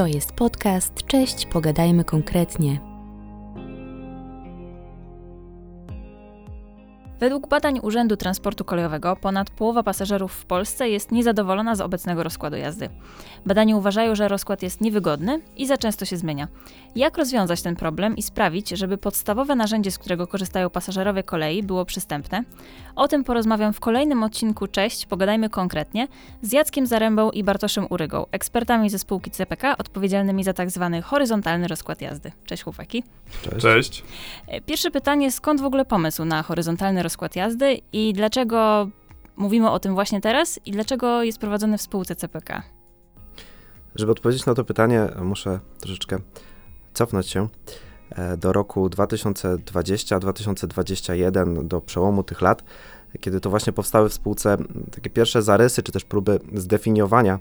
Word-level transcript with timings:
To 0.00 0.06
jest 0.06 0.32
podcast. 0.32 1.06
Cześć, 1.06 1.46
pogadajmy 1.46 2.04
konkretnie. 2.04 2.89
Według 7.20 7.48
badań 7.48 7.80
Urzędu 7.82 8.16
Transportu 8.16 8.64
Kolejowego 8.64 9.16
ponad 9.16 9.50
połowa 9.50 9.82
pasażerów 9.82 10.32
w 10.32 10.44
Polsce 10.44 10.88
jest 10.88 11.12
niezadowolona 11.12 11.74
z 11.74 11.80
obecnego 11.80 12.22
rozkładu 12.22 12.56
jazdy. 12.56 12.88
Badani 13.46 13.74
uważają, 13.74 14.14
że 14.14 14.28
rozkład 14.28 14.62
jest 14.62 14.80
niewygodny 14.80 15.40
i 15.56 15.66
za 15.66 15.76
często 15.76 16.04
się 16.04 16.16
zmienia. 16.16 16.48
Jak 16.96 17.18
rozwiązać 17.18 17.62
ten 17.62 17.76
problem 17.76 18.16
i 18.16 18.22
sprawić, 18.22 18.68
żeby 18.68 18.98
podstawowe 18.98 19.56
narzędzie, 19.56 19.90
z 19.90 19.98
którego 19.98 20.26
korzystają 20.26 20.70
pasażerowie 20.70 21.22
kolei, 21.22 21.62
było 21.62 21.84
przystępne? 21.84 22.44
O 22.96 23.08
tym 23.08 23.24
porozmawiam 23.24 23.72
w 23.72 23.80
kolejnym 23.80 24.22
odcinku 24.22 24.66
Cześć, 24.66 25.06
pogadajmy 25.06 25.50
konkretnie 25.50 26.08
z 26.42 26.52
Jackiem 26.52 26.86
Zarębą 26.86 27.30
i 27.30 27.44
Bartoszem 27.44 27.86
Urygą, 27.90 28.26
ekspertami 28.32 28.90
ze 28.90 28.98
spółki 28.98 29.30
CPK 29.30 29.76
odpowiedzialnymi 29.78 30.44
za 30.44 30.52
tak 30.52 30.70
zwany 30.70 31.02
horyzontalny 31.02 31.68
rozkład 31.68 32.00
jazdy. 32.00 32.32
Cześć 32.46 32.62
chłopaki. 32.62 33.04
Cześć. 33.42 33.62
Cześć. 33.62 34.04
E, 34.46 34.60
pierwsze 34.60 34.90
pytanie, 34.90 35.32
skąd 35.32 35.60
w 35.60 35.64
ogóle 35.64 35.84
pomysł 35.84 36.24
na 36.24 36.42
horyzontalny 36.42 37.02
rozkład 37.02 37.09
jazdy 37.36 37.78
i 37.92 38.12
dlaczego 38.12 38.88
mówimy 39.36 39.70
o 39.70 39.78
tym 39.78 39.94
właśnie 39.94 40.20
teraz 40.20 40.60
i 40.66 40.72
dlaczego 40.72 41.22
jest 41.22 41.38
prowadzony 41.38 41.78
w 41.78 41.82
spółce 41.82 42.16
CPK? 42.16 42.62
Żeby 43.94 44.12
odpowiedzieć 44.12 44.46
na 44.46 44.54
to 44.54 44.64
pytanie, 44.64 45.08
muszę 45.22 45.60
troszeczkę 45.80 46.18
cofnąć 46.94 47.28
się 47.28 47.48
e, 48.10 48.36
do 48.36 48.52
roku 48.52 48.88
2020-2021, 48.88 51.66
do 51.66 51.80
przełomu 51.80 52.22
tych 52.22 52.40
lat, 52.40 52.64
kiedy 53.20 53.40
to 53.40 53.50
właśnie 53.50 53.72
powstały 53.72 54.08
w 54.08 54.14
spółce 54.14 54.56
takie 54.90 55.10
pierwsze 55.10 55.42
zarysy, 55.42 55.82
czy 55.82 55.92
też 55.92 56.04
próby 56.04 56.40
zdefiniowania 56.54 57.38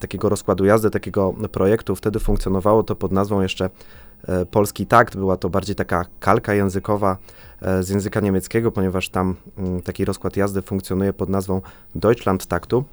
takiego 0.00 0.28
rozkładu 0.28 0.64
jazdy, 0.64 0.90
takiego 0.90 1.34
projektu. 1.52 1.96
Wtedy 1.96 2.20
funkcjonowało 2.20 2.82
to 2.82 2.96
pod 2.96 3.12
nazwą 3.12 3.40
jeszcze 3.40 3.64
e, 3.64 3.70
Polski 4.50 4.86
Takt. 4.86 5.16
Była 5.16 5.36
to 5.36 5.50
bardziej 5.50 5.76
taka 5.76 6.04
kalka 6.20 6.54
językowa 6.54 7.16
e, 7.62 7.82
z 7.82 7.88
języka 7.88 8.20
niemieckiego, 8.20 8.70
ponieważ 8.72 9.08
tam 9.08 9.36
mm, 9.58 9.82
taki 9.82 10.04
rozkład 10.04 10.36
jazdy 10.36 10.62
funkcjonuje 10.62 11.12
pod 11.12 11.28
nazwą 11.28 11.60
Deutschland 11.94 12.46
Taktu. 12.46 12.84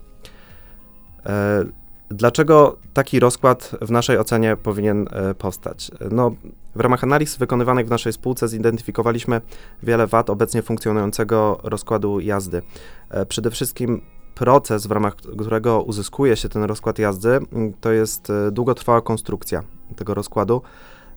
E, 1.25 1.65
dlaczego 2.09 2.77
taki 2.93 3.19
rozkład 3.19 3.71
w 3.81 3.91
naszej 3.91 4.17
ocenie 4.17 4.57
powinien 4.57 5.07
e, 5.11 5.33
powstać? 5.33 5.91
No, 6.11 6.31
w 6.75 6.79
ramach 6.79 7.03
analiz 7.03 7.37
wykonywanych 7.37 7.87
w 7.87 7.89
naszej 7.89 8.13
spółce 8.13 8.47
zidentyfikowaliśmy 8.47 9.41
wiele 9.83 10.07
wad 10.07 10.29
obecnie 10.29 10.61
funkcjonującego 10.61 11.59
rozkładu 11.63 12.19
jazdy. 12.19 12.61
E, 13.09 13.25
przede 13.25 13.51
wszystkim 13.51 14.01
proces, 14.35 14.87
w 14.87 14.91
ramach 14.91 15.15
którego 15.15 15.81
uzyskuje 15.81 16.35
się 16.35 16.49
ten 16.49 16.63
rozkład 16.63 16.99
jazdy, 16.99 17.39
to 17.81 17.91
jest 17.91 18.29
e, 18.29 18.51
długotrwała 18.51 19.01
konstrukcja 19.01 19.63
tego 19.95 20.13
rozkładu. 20.13 20.61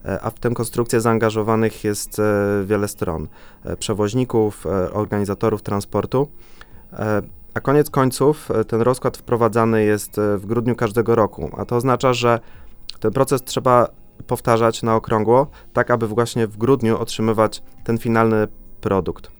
E, 0.05 0.21
a 0.21 0.29
w 0.29 0.39
tę 0.39 0.51
konstrukcję 0.51 1.01
zaangażowanych 1.01 1.83
jest 1.83 2.19
e, 2.19 2.23
wiele 2.65 2.87
stron 2.87 3.27
e, 3.63 3.77
przewoźników, 3.77 4.65
organizatorów 4.93 5.61
transportu. 5.61 6.27
A 7.53 7.59
koniec 7.59 7.89
końców 7.89 8.49
ten 8.67 8.81
rozkład 8.81 9.17
wprowadzany 9.17 9.83
jest 9.83 10.21
w 10.37 10.45
grudniu 10.45 10.75
każdego 10.75 11.15
roku, 11.15 11.49
a 11.57 11.65
to 11.65 11.75
oznacza, 11.75 12.13
że 12.13 12.39
ten 12.99 13.11
proces 13.11 13.43
trzeba 13.43 13.87
powtarzać 14.27 14.83
na 14.83 14.95
okrągło, 14.95 15.47
tak 15.73 15.91
aby 15.91 16.07
właśnie 16.07 16.47
w 16.47 16.57
grudniu 16.57 16.97
otrzymywać 16.97 17.63
ten 17.83 17.97
finalny 17.97 18.47
produkt. 18.81 19.31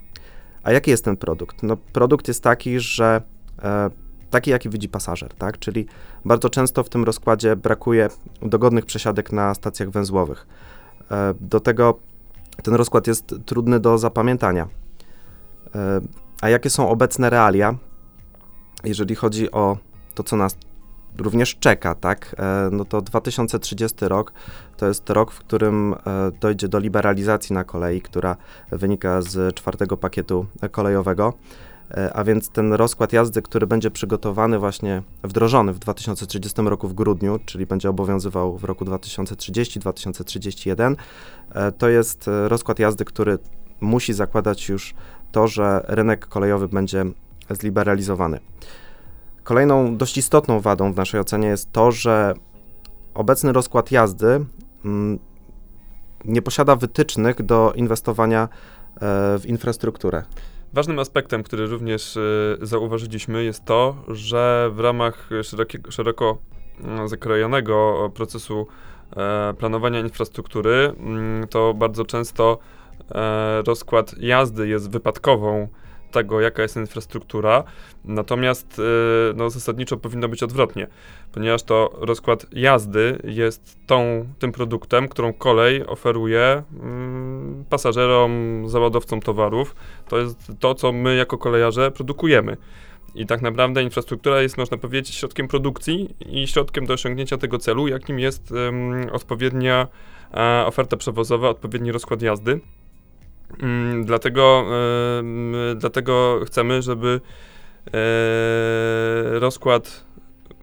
A 0.63 0.71
jaki 0.71 0.91
jest 0.91 1.05
ten 1.05 1.17
produkt? 1.17 1.63
No, 1.63 1.77
produkt 1.93 2.27
jest 2.27 2.43
taki, 2.43 2.79
że 2.79 3.21
taki, 4.29 4.51
jaki 4.51 4.69
widzi 4.69 4.89
pasażer, 4.89 5.33
tak? 5.33 5.59
Czyli 5.59 5.85
bardzo 6.25 6.49
często 6.49 6.83
w 6.83 6.89
tym 6.89 7.03
rozkładzie 7.03 7.55
brakuje 7.55 8.09
dogodnych 8.41 8.85
przesiadek 8.85 9.31
na 9.31 9.53
stacjach 9.53 9.89
węzłowych. 9.89 10.47
E, 11.11 11.33
do 11.41 11.59
tego 11.59 11.99
ten 12.63 12.73
rozkład 12.73 13.07
jest 13.07 13.35
trudny 13.45 13.79
do 13.79 13.97
zapamiętania. 13.97 14.67
E, 15.75 16.01
a 16.41 16.49
jakie 16.49 16.69
są 16.69 16.89
obecne 16.89 17.29
realia, 17.29 17.75
jeżeli 18.83 19.15
chodzi 19.15 19.51
o 19.51 19.77
to, 20.15 20.23
co 20.23 20.35
nas 20.35 20.57
również 21.17 21.55
czeka, 21.55 21.95
tak? 21.95 22.35
E, 22.39 22.69
no 22.71 22.85
to 22.85 23.01
2030 23.01 23.97
rok 24.01 24.33
to 24.77 24.87
jest 24.87 25.09
rok, 25.09 25.31
w 25.31 25.39
którym 25.39 25.95
dojdzie 26.39 26.67
do 26.67 26.79
liberalizacji 26.79 27.53
na 27.53 27.63
kolei, 27.63 28.01
która 28.01 28.37
wynika 28.71 29.21
z 29.21 29.55
czwartego 29.55 29.97
pakietu 29.97 30.45
kolejowego. 30.71 31.33
E, 31.91 32.13
a 32.13 32.23
więc 32.23 32.49
ten 32.49 32.73
rozkład 32.73 33.13
jazdy, 33.13 33.41
który 33.41 33.67
będzie 33.67 33.91
przygotowany 33.91 34.59
właśnie, 34.59 35.01
wdrożony 35.23 35.73
w 35.73 35.79
2030 35.79 36.61
roku 36.61 36.87
w 36.87 36.93
grudniu, 36.93 37.39
czyli 37.45 37.65
będzie 37.65 37.89
obowiązywał 37.89 38.57
w 38.57 38.63
roku 38.63 38.85
2030-2031, 38.85 40.95
e, 41.51 41.71
to 41.71 41.89
jest 41.89 42.27
e, 42.27 42.49
rozkład 42.49 42.79
jazdy, 42.79 43.05
który 43.05 43.37
musi 43.81 44.13
zakładać 44.13 44.69
już 44.69 44.93
to, 45.31 45.47
że 45.47 45.85
rynek 45.87 46.27
kolejowy 46.27 46.67
będzie 46.67 47.05
zliberalizowany. 47.49 48.39
Kolejną 49.43 49.97
dość 49.97 50.17
istotną 50.17 50.59
wadą 50.59 50.93
w 50.93 50.97
naszej 50.97 51.19
ocenie 51.19 51.47
jest 51.47 51.71
to, 51.71 51.91
że 51.91 52.33
obecny 53.13 53.53
rozkład 53.53 53.91
jazdy 53.91 54.45
mm, 54.85 55.19
nie 56.25 56.41
posiada 56.41 56.75
wytycznych 56.75 57.41
do 57.41 57.73
inwestowania 57.75 58.49
w 59.39 59.41
infrastrukturę. 59.45 60.23
Ważnym 60.75 60.99
aspektem, 60.99 61.43
który 61.43 61.67
również 61.67 62.17
y, 62.17 62.57
zauważyliśmy, 62.61 63.43
jest 63.43 63.65
to, 63.65 63.95
że 64.07 64.69
w 64.73 64.79
ramach 64.79 65.29
szerokiego, 65.43 65.91
szeroko 65.91 66.37
mm, 66.83 67.07
zakrojonego 67.07 68.11
procesu 68.15 68.67
e, 69.17 69.53
planowania 69.53 69.99
infrastruktury, 69.99 70.93
mm, 70.99 71.47
to 71.47 71.73
bardzo 71.73 72.05
często 72.05 72.57
e, 73.11 73.61
rozkład 73.61 74.15
jazdy 74.17 74.67
jest 74.67 74.91
wypadkową 74.91 75.67
tego, 76.11 76.41
jaka 76.41 76.61
jest 76.61 76.75
infrastruktura, 76.75 77.63
natomiast 78.05 78.79
y, 78.79 78.83
no, 79.35 79.49
zasadniczo 79.49 79.97
powinno 79.97 80.27
być 80.27 80.43
odwrotnie, 80.43 80.87
ponieważ 81.31 81.63
to 81.63 81.89
rozkład 81.93 82.45
jazdy 82.51 83.19
jest 83.23 83.77
tą, 83.87 84.25
tym 84.39 84.51
produktem, 84.51 85.07
którą 85.07 85.33
kolej 85.33 85.87
oferuje 85.87 86.63
mm, 86.81 87.65
pasażerom, 87.69 88.63
załadowcom 88.69 89.21
towarów. 89.21 89.75
To 90.09 90.17
jest 90.17 90.51
to, 90.59 90.75
co 90.75 90.91
my 90.91 91.15
jako 91.15 91.37
kolejarze 91.37 91.91
produkujemy. 91.91 92.57
I 93.15 93.25
tak 93.25 93.41
naprawdę 93.41 93.83
infrastruktura 93.83 94.41
jest, 94.41 94.57
można 94.57 94.77
powiedzieć, 94.77 95.15
środkiem 95.15 95.47
produkcji 95.47 96.15
i 96.19 96.47
środkiem 96.47 96.85
do 96.85 96.93
osiągnięcia 96.93 97.37
tego 97.37 97.57
celu, 97.57 97.87
jakim 97.87 98.19
jest 98.19 98.51
um, 98.51 99.07
odpowiednia 99.11 99.87
e, 100.33 100.65
oferta 100.65 100.97
przewozowa, 100.97 101.49
odpowiedni 101.49 101.91
rozkład 101.91 102.21
jazdy. 102.21 102.59
Um, 103.61 104.05
dlatego, 104.05 104.65
dlatego 105.75 106.39
chcemy, 106.45 106.81
żeby 106.81 107.21
e, 107.93 109.39
rozkład 109.39 110.05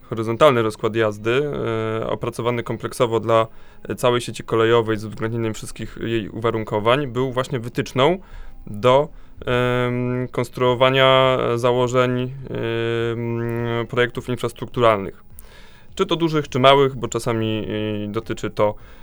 horyzontalny 0.03 0.63
rozkład 0.63 0.97
jazdy, 0.97 1.51
e, 2.01 2.07
opracowany 2.07 2.63
kompleksowo 2.63 3.21
dla 3.21 3.47
całej 3.97 4.21
sieci 4.21 4.45
kolejowej 4.45 4.97
z 4.97 5.05
uwzględnieniem 5.05 5.55
wszystkich 5.55 5.99
jej 6.01 6.29
uwarunkowań, 6.29 7.07
był 7.07 7.33
właśnie 7.33 7.59
wytyczną 7.59 8.19
do 8.67 9.09
konstruowania 10.31 11.39
założeń 11.57 12.35
projektów 13.89 14.29
infrastrukturalnych. 14.29 15.25
Czy 15.95 16.07
to 16.07 16.17
dużych, 16.17 16.49
czy 16.49 16.59
małych, 16.59 16.97
bo 16.97 17.09
czasami 17.09 17.69
dotyczy 18.09 18.51
to 18.51 18.75
E, 18.75 19.02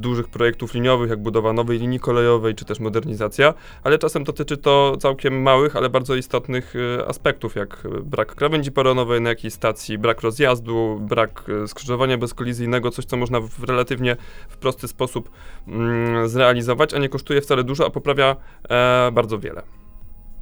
dużych 0.00 0.28
projektów 0.28 0.74
liniowych, 0.74 1.10
jak 1.10 1.22
budowa 1.22 1.52
nowej 1.52 1.78
linii 1.78 2.00
kolejowej, 2.00 2.54
czy 2.54 2.64
też 2.64 2.80
modernizacja, 2.80 3.54
ale 3.82 3.98
czasem 3.98 4.24
dotyczy 4.24 4.56
to 4.56 4.96
całkiem 5.00 5.42
małych, 5.42 5.76
ale 5.76 5.90
bardzo 5.90 6.14
istotnych 6.14 6.74
e, 6.76 7.06
aspektów, 7.06 7.56
jak 7.56 7.88
brak 8.04 8.34
krawędzi 8.34 8.72
peronowej 8.72 9.20
na 9.20 9.28
jakiejś 9.28 9.54
stacji, 9.54 9.98
brak 9.98 10.20
rozjazdu, 10.20 10.98
brak 11.00 11.44
e, 11.64 11.68
skrzyżowania 11.68 12.18
bezkolizyjnego, 12.18 12.90
coś, 12.90 13.04
co 13.04 13.16
można 13.16 13.40
w 13.40 13.64
relatywnie 13.64 14.16
w 14.48 14.56
prosty 14.56 14.88
sposób 14.88 15.30
mm, 15.68 16.28
zrealizować, 16.28 16.94
a 16.94 16.98
nie 16.98 17.08
kosztuje 17.08 17.40
wcale 17.40 17.64
dużo, 17.64 17.86
a 17.86 17.90
poprawia 17.90 18.36
e, 18.68 19.10
bardzo 19.12 19.38
wiele. 19.38 19.62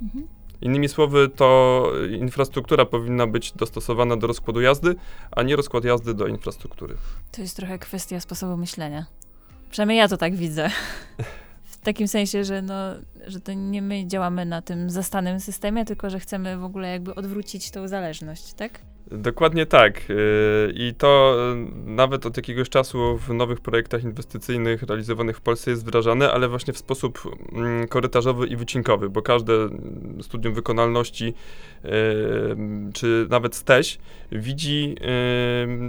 Mhm. 0.02 0.38
Innymi 0.62 0.88
słowy, 0.88 1.28
to 1.28 1.90
infrastruktura 2.10 2.84
powinna 2.84 3.26
być 3.26 3.52
dostosowana 3.52 4.16
do 4.16 4.26
rozkładu 4.26 4.60
jazdy, 4.60 4.94
a 5.31 5.43
nie 5.43 5.56
rozkład 5.56 5.84
jazdy 5.84 6.14
do 6.14 6.26
infrastruktury. 6.26 6.94
To 7.32 7.43
jest 7.43 7.56
trochę 7.56 7.78
kwestia 7.78 8.20
sposobu 8.20 8.56
myślenia. 8.56 9.06
Przynajmniej 9.70 9.99
ja 9.99 10.08
to 10.08 10.16
tak 10.16 10.37
widzę. 10.37 10.70
W 11.64 11.81
takim 11.81 12.08
sensie, 12.08 12.44
że, 12.44 12.62
no, 12.62 12.75
że 13.26 13.40
to 13.40 13.52
nie 13.52 13.82
my 13.82 14.06
działamy 14.06 14.44
na 14.44 14.62
tym 14.62 14.90
zastanym 14.90 15.40
systemie, 15.40 15.84
tylko 15.84 16.10
że 16.10 16.20
chcemy 16.20 16.58
w 16.58 16.64
ogóle 16.64 16.88
jakby 16.88 17.14
odwrócić 17.14 17.70
tą 17.70 17.88
zależność, 17.88 18.52
tak? 18.52 18.81
Dokładnie 19.10 19.66
tak. 19.66 20.10
Y, 20.10 20.72
I 20.75 20.94
to 20.99 21.37
y, 21.52 21.90
nawet 21.90 22.26
od 22.26 22.37
jakiegoś 22.37 22.69
czasu 22.69 23.19
w 23.19 23.34
nowych 23.34 23.60
projektach 23.60 24.05
inwestycyjnych 24.05 24.82
realizowanych 24.82 25.37
w 25.37 25.40
Polsce 25.40 25.70
jest 25.70 25.82
wdrażane, 25.82 26.32
ale 26.32 26.49
właśnie 26.49 26.72
w 26.72 26.78
sposób 26.78 27.22
mm, 27.52 27.88
korytarzowy 27.88 28.46
i 28.46 28.56
wycinkowy, 28.56 29.10
bo 29.10 29.22
każde 29.22 29.52
studium 30.22 30.55
wykonalności 30.55 31.34
y, 31.84 31.88
czy 32.94 33.26
nawet 33.31 33.56
STEŚ 33.56 33.99
widzi 34.32 34.96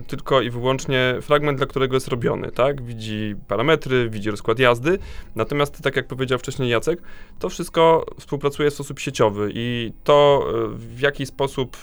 tylko 0.08 0.42
i 0.42 0.50
wyłącznie 0.50 1.16
fragment, 1.22 1.58
dla 1.58 1.68
którego 1.68 1.96
jest 1.96 2.08
robiony, 2.08 2.52
tak? 2.52 2.82
Widzi 2.82 3.36
parametry, 3.48 4.10
widzi 4.10 4.32
rozkład 4.32 4.60
jazdy, 4.60 5.00
natomiast 5.36 5.82
tak 5.82 5.96
jak 5.96 6.08
powiedział 6.08 6.40
wcześniej 6.40 6.70
Jacek, 6.70 7.02
to 7.40 7.50
wszystko 7.50 8.06
współpracuje 8.20 8.72
w 8.72 8.74
sposób 8.74 9.00
sieciowy 9.00 9.52
i 9.54 9.92
to 10.04 10.48
w 10.74 11.00
jaki 11.00 11.26
sposób 11.26 11.78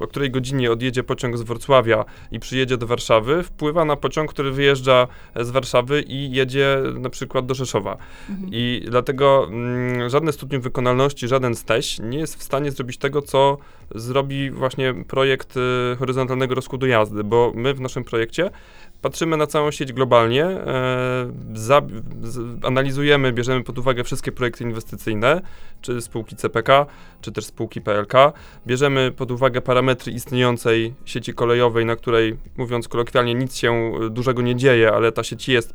o 0.00 0.06
której 0.06 0.30
godzinie 0.30 0.72
odjedzie 0.72 1.02
pociąg 1.02 1.36
z 1.36 1.42
Wrocławia 1.42 2.04
i 2.30 2.40
przyjedzie 2.40 2.76
do 2.76 2.86
Warszawy, 2.86 3.42
wpływa 3.42 3.84
na 3.84 3.96
pociąg, 3.96 4.30
który 4.30 4.50
wyjeżdża 4.50 5.06
z 5.36 5.50
Warszawy 5.50 6.02
i 6.02 6.30
jedzie 6.30 6.78
na 6.98 7.10
przykład 7.10 7.46
do 7.46 7.54
Rzeszowa. 7.54 7.96
Mhm. 8.30 8.48
I 8.52 8.84
dlatego 8.88 9.48
mm, 9.48 10.10
żadne 10.10 10.32
studium 10.32 10.62
wykonalności, 10.62 11.28
żaden 11.28 11.54
STEŚ 11.54 11.98
nie 11.98 12.18
jest 12.18 12.36
w 12.36 12.42
stanie 12.42 12.70
zrobić 12.70 12.98
tego, 12.98 13.22
co 13.22 13.58
zrobi 13.94 14.50
właśnie 14.50 14.94
projekt 15.08 15.56
y, 15.56 15.96
horyzontalnego 15.96 16.54
rozkładu 16.54 16.86
jazdy, 16.86 17.24
bo 17.24 17.52
my 17.54 17.74
w 17.74 17.80
naszym 17.80 18.04
projekcie 18.04 18.50
patrzymy 19.02 19.36
na 19.36 19.46
całą 19.46 19.70
sieć 19.70 19.92
globalnie, 19.92 20.44
e, 20.44 21.32
za, 21.54 21.82
z, 22.22 22.64
analizujemy, 22.64 23.32
bierzemy 23.32 23.64
pod 23.64 23.78
uwagę 23.78 24.04
wszystkie 24.04 24.32
projekty 24.32 24.64
inwestycyjne, 24.64 25.40
czy 25.80 26.00
spółki 26.00 26.36
CPK, 26.36 26.86
czy 27.20 27.32
też 27.32 27.44
spółki 27.44 27.80
PLK, 27.80 28.12
bierzemy 28.66 29.12
pod 29.16 29.30
uwagę 29.30 29.60
parametry 29.60 30.12
istniejącej 30.12 30.94
sieci 31.04 31.34
kolejowej, 31.34 31.86
na 31.86 31.96
której, 31.96 32.36
mówiąc 32.56 32.88
kolokwialnie, 32.88 33.34
nic 33.34 33.56
się 33.56 33.72
e, 33.72 34.10
dużego 34.10 34.42
nie 34.42 34.56
dzieje, 34.56 34.92
ale 34.92 35.12
ta 35.12 35.22
sieć 35.24 35.48
jest, 35.48 35.74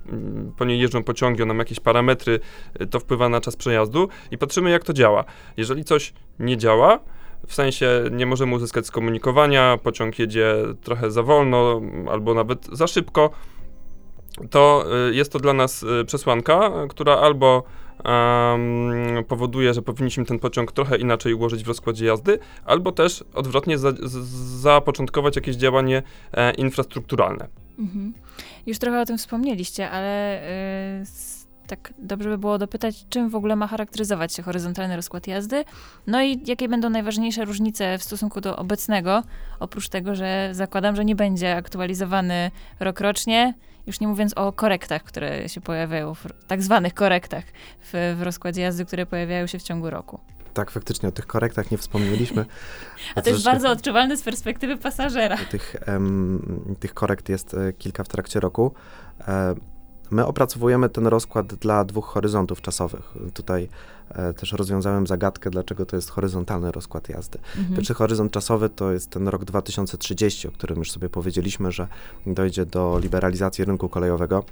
po 0.58 0.66
niej 0.66 0.80
jeżdżą 0.80 1.04
pociągi, 1.04 1.44
ona 1.44 1.54
ma 1.54 1.62
jakieś 1.62 1.80
parametry, 1.80 2.40
e, 2.80 2.86
to 2.86 3.00
wpływa 3.00 3.30
na 3.30 3.42
czas 3.42 3.56
przejazdu 3.56 4.10
i 4.32 4.38
patrzymy, 4.38 4.70
jak 4.70 4.84
to 4.84 4.94
działa. 4.94 5.24
Jeżeli 5.58 5.84
coś 5.84 6.14
nie 6.40 6.58
działa, 6.58 7.00
w 7.48 7.54
sensie 7.54 8.04
nie 8.12 8.26
możemy 8.26 8.56
uzyskać 8.56 8.86
skomunikowania, 8.86 9.78
pociąg 9.84 10.20
jedzie 10.20 10.56
trochę 10.84 11.12
za 11.12 11.24
wolno 11.24 11.82
albo 12.12 12.34
nawet 12.34 12.68
za 12.72 12.88
szybko, 12.88 13.30
to 14.50 14.86
y, 15.10 15.16
jest 15.16 15.32
to 15.32 15.40
dla 15.40 15.54
nas 15.54 15.84
y, 15.84 16.06
przesłanka, 16.06 16.72
która 16.90 17.18
albo 17.18 17.64
um, 18.06 19.24
powoduje, 19.28 19.74
że 19.74 19.82
powinniśmy 19.82 20.26
ten 20.26 20.40
pociąg 20.40 20.72
trochę 20.72 20.98
inaczej 20.98 21.34
ułożyć 21.34 21.64
w 21.64 21.68
rozkładzie 21.68 22.06
jazdy, 22.06 22.40
albo 22.66 22.92
też 22.92 23.24
odwrotnie 23.34 23.78
za, 23.78 23.94
zapoczątkować 24.62 25.36
jakieś 25.36 25.56
działanie 25.56 26.04
e, 26.34 26.54
infrastrukturalne. 26.54 27.48
Mhm. 27.80 28.14
Już 28.66 28.80
trochę 28.80 29.02
o 29.02 29.06
tym 29.06 29.18
wspomnieliście, 29.18 29.90
ale 29.90 30.42
y, 31.02 31.06
tak 31.68 31.94
dobrze 32.00 32.30
by 32.30 32.38
było 32.38 32.58
dopytać, 32.58 33.06
czym 33.10 33.30
w 33.30 33.36
ogóle 33.36 33.56
ma 33.56 33.68
charakteryzować 33.68 34.34
się 34.34 34.44
horyzontalny 34.44 34.96
rozkład 34.96 35.28
jazdy, 35.28 35.64
no 36.08 36.22
i 36.24 36.42
jakie 36.46 36.70
będą 36.70 36.90
najważniejsze 36.90 37.46
różnice 37.46 37.98
w 37.98 38.04
stosunku 38.04 38.42
do 38.42 38.56
obecnego, 38.58 39.24
oprócz 39.60 39.90
tego, 39.90 40.16
że 40.16 40.50
zakładam, 40.52 40.96
że 40.96 41.06
nie 41.06 41.16
będzie 41.16 41.56
aktualizowany 41.56 42.52
rokrocznie, 42.80 43.54
już 43.88 44.00
nie 44.00 44.08
mówiąc 44.08 44.34
o 44.34 44.54
korektach, 44.54 45.04
które 45.04 45.50
się 45.50 45.62
pojawiają, 45.62 46.14
w, 46.14 46.28
tak 46.48 46.64
zwanych 46.64 46.94
korektach 46.94 47.44
w, 47.82 48.16
w 48.20 48.22
rozkładzie 48.22 48.62
jazdy, 48.62 48.86
które 48.86 49.06
pojawiają 49.06 49.48
się 49.48 49.60
w 49.60 49.64
ciągu 49.64 49.90
roku 49.90 50.20
tak, 50.58 50.72
faktycznie 50.72 51.10
o 51.10 51.12
tych 51.12 51.28
korektach 51.28 51.72
nie 51.72 51.78
wspomnieliśmy. 51.78 52.46
A 53.16 53.22
to 53.22 53.30
jest 53.30 53.44
bardzo 53.44 53.70
odczuwalne 53.70 54.18
z 54.18 54.22
perspektywy 54.22 54.78
pasażera. 54.78 55.38
Tych, 55.38 55.76
um, 55.88 56.76
tych 56.80 56.94
korekt 56.94 57.30
jest 57.30 57.54
e, 57.54 57.74
kilka 57.74 58.04
w 58.04 58.08
trakcie 58.08 58.40
roku. 58.40 58.74
E, 59.28 59.56
My 60.12 60.26
opracowujemy 60.26 60.90
ten 60.90 61.08
rozkład 61.08 61.56
dla 61.56 61.84
dwóch 61.86 62.06
horyzontów 62.06 62.62
czasowych. 62.62 63.14
Tutaj 63.34 63.70
e, 64.10 64.34
też 64.34 64.52
rozwiązałem 64.52 65.08
zagadkę, 65.08 65.50
dlaczego 65.50 65.86
to 65.86 65.96
jest 65.96 66.10
horyzontalny 66.10 66.72
rozkład 66.72 67.10
jazdy. 67.10 67.40
Mhm. 67.58 67.76
Pierwszy 67.76 67.94
horyzont 67.94 68.32
czasowy 68.32 68.70
to 68.70 68.92
jest 68.92 69.10
ten 69.10 69.28
rok 69.28 69.46
2030, 69.46 70.48
o 70.48 70.52
którym 70.52 70.78
już 70.78 70.92
sobie 70.92 71.10
powiedzieliśmy, 71.10 71.72
że 71.72 71.88
dojdzie 72.26 72.66
do 72.66 73.00
liberalizacji 73.00 73.66
rynku 73.66 73.90
kolejowego. 73.90 74.44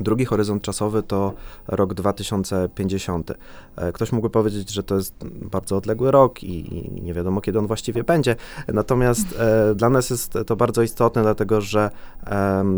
Drugi 0.00 0.24
horyzont 0.24 0.62
czasowy 0.62 1.02
to 1.02 1.32
rok 1.68 1.94
2050. 1.94 3.32
E, 3.76 3.92
ktoś 3.92 4.12
mógłby 4.12 4.30
powiedzieć, 4.30 4.70
że 4.70 4.82
to 4.82 4.96
jest 4.96 5.14
bardzo 5.24 5.76
odległy 5.76 6.10
rok 6.10 6.42
i, 6.42 6.90
nie 7.02 7.14
wiadomo, 7.14 7.40
kiedy 7.40 7.58
on 7.58 7.66
właściwie 7.66 8.04
będzie. 8.04 8.36
Natomiast 8.68 9.26
e, 9.38 9.74
dla 9.74 9.90
nas 9.90 10.10
jest 10.10 10.38
to 10.46 10.56
bardzo 10.56 10.82
istotne, 10.82 11.22
dlatego 11.22 11.60
że 11.60 11.90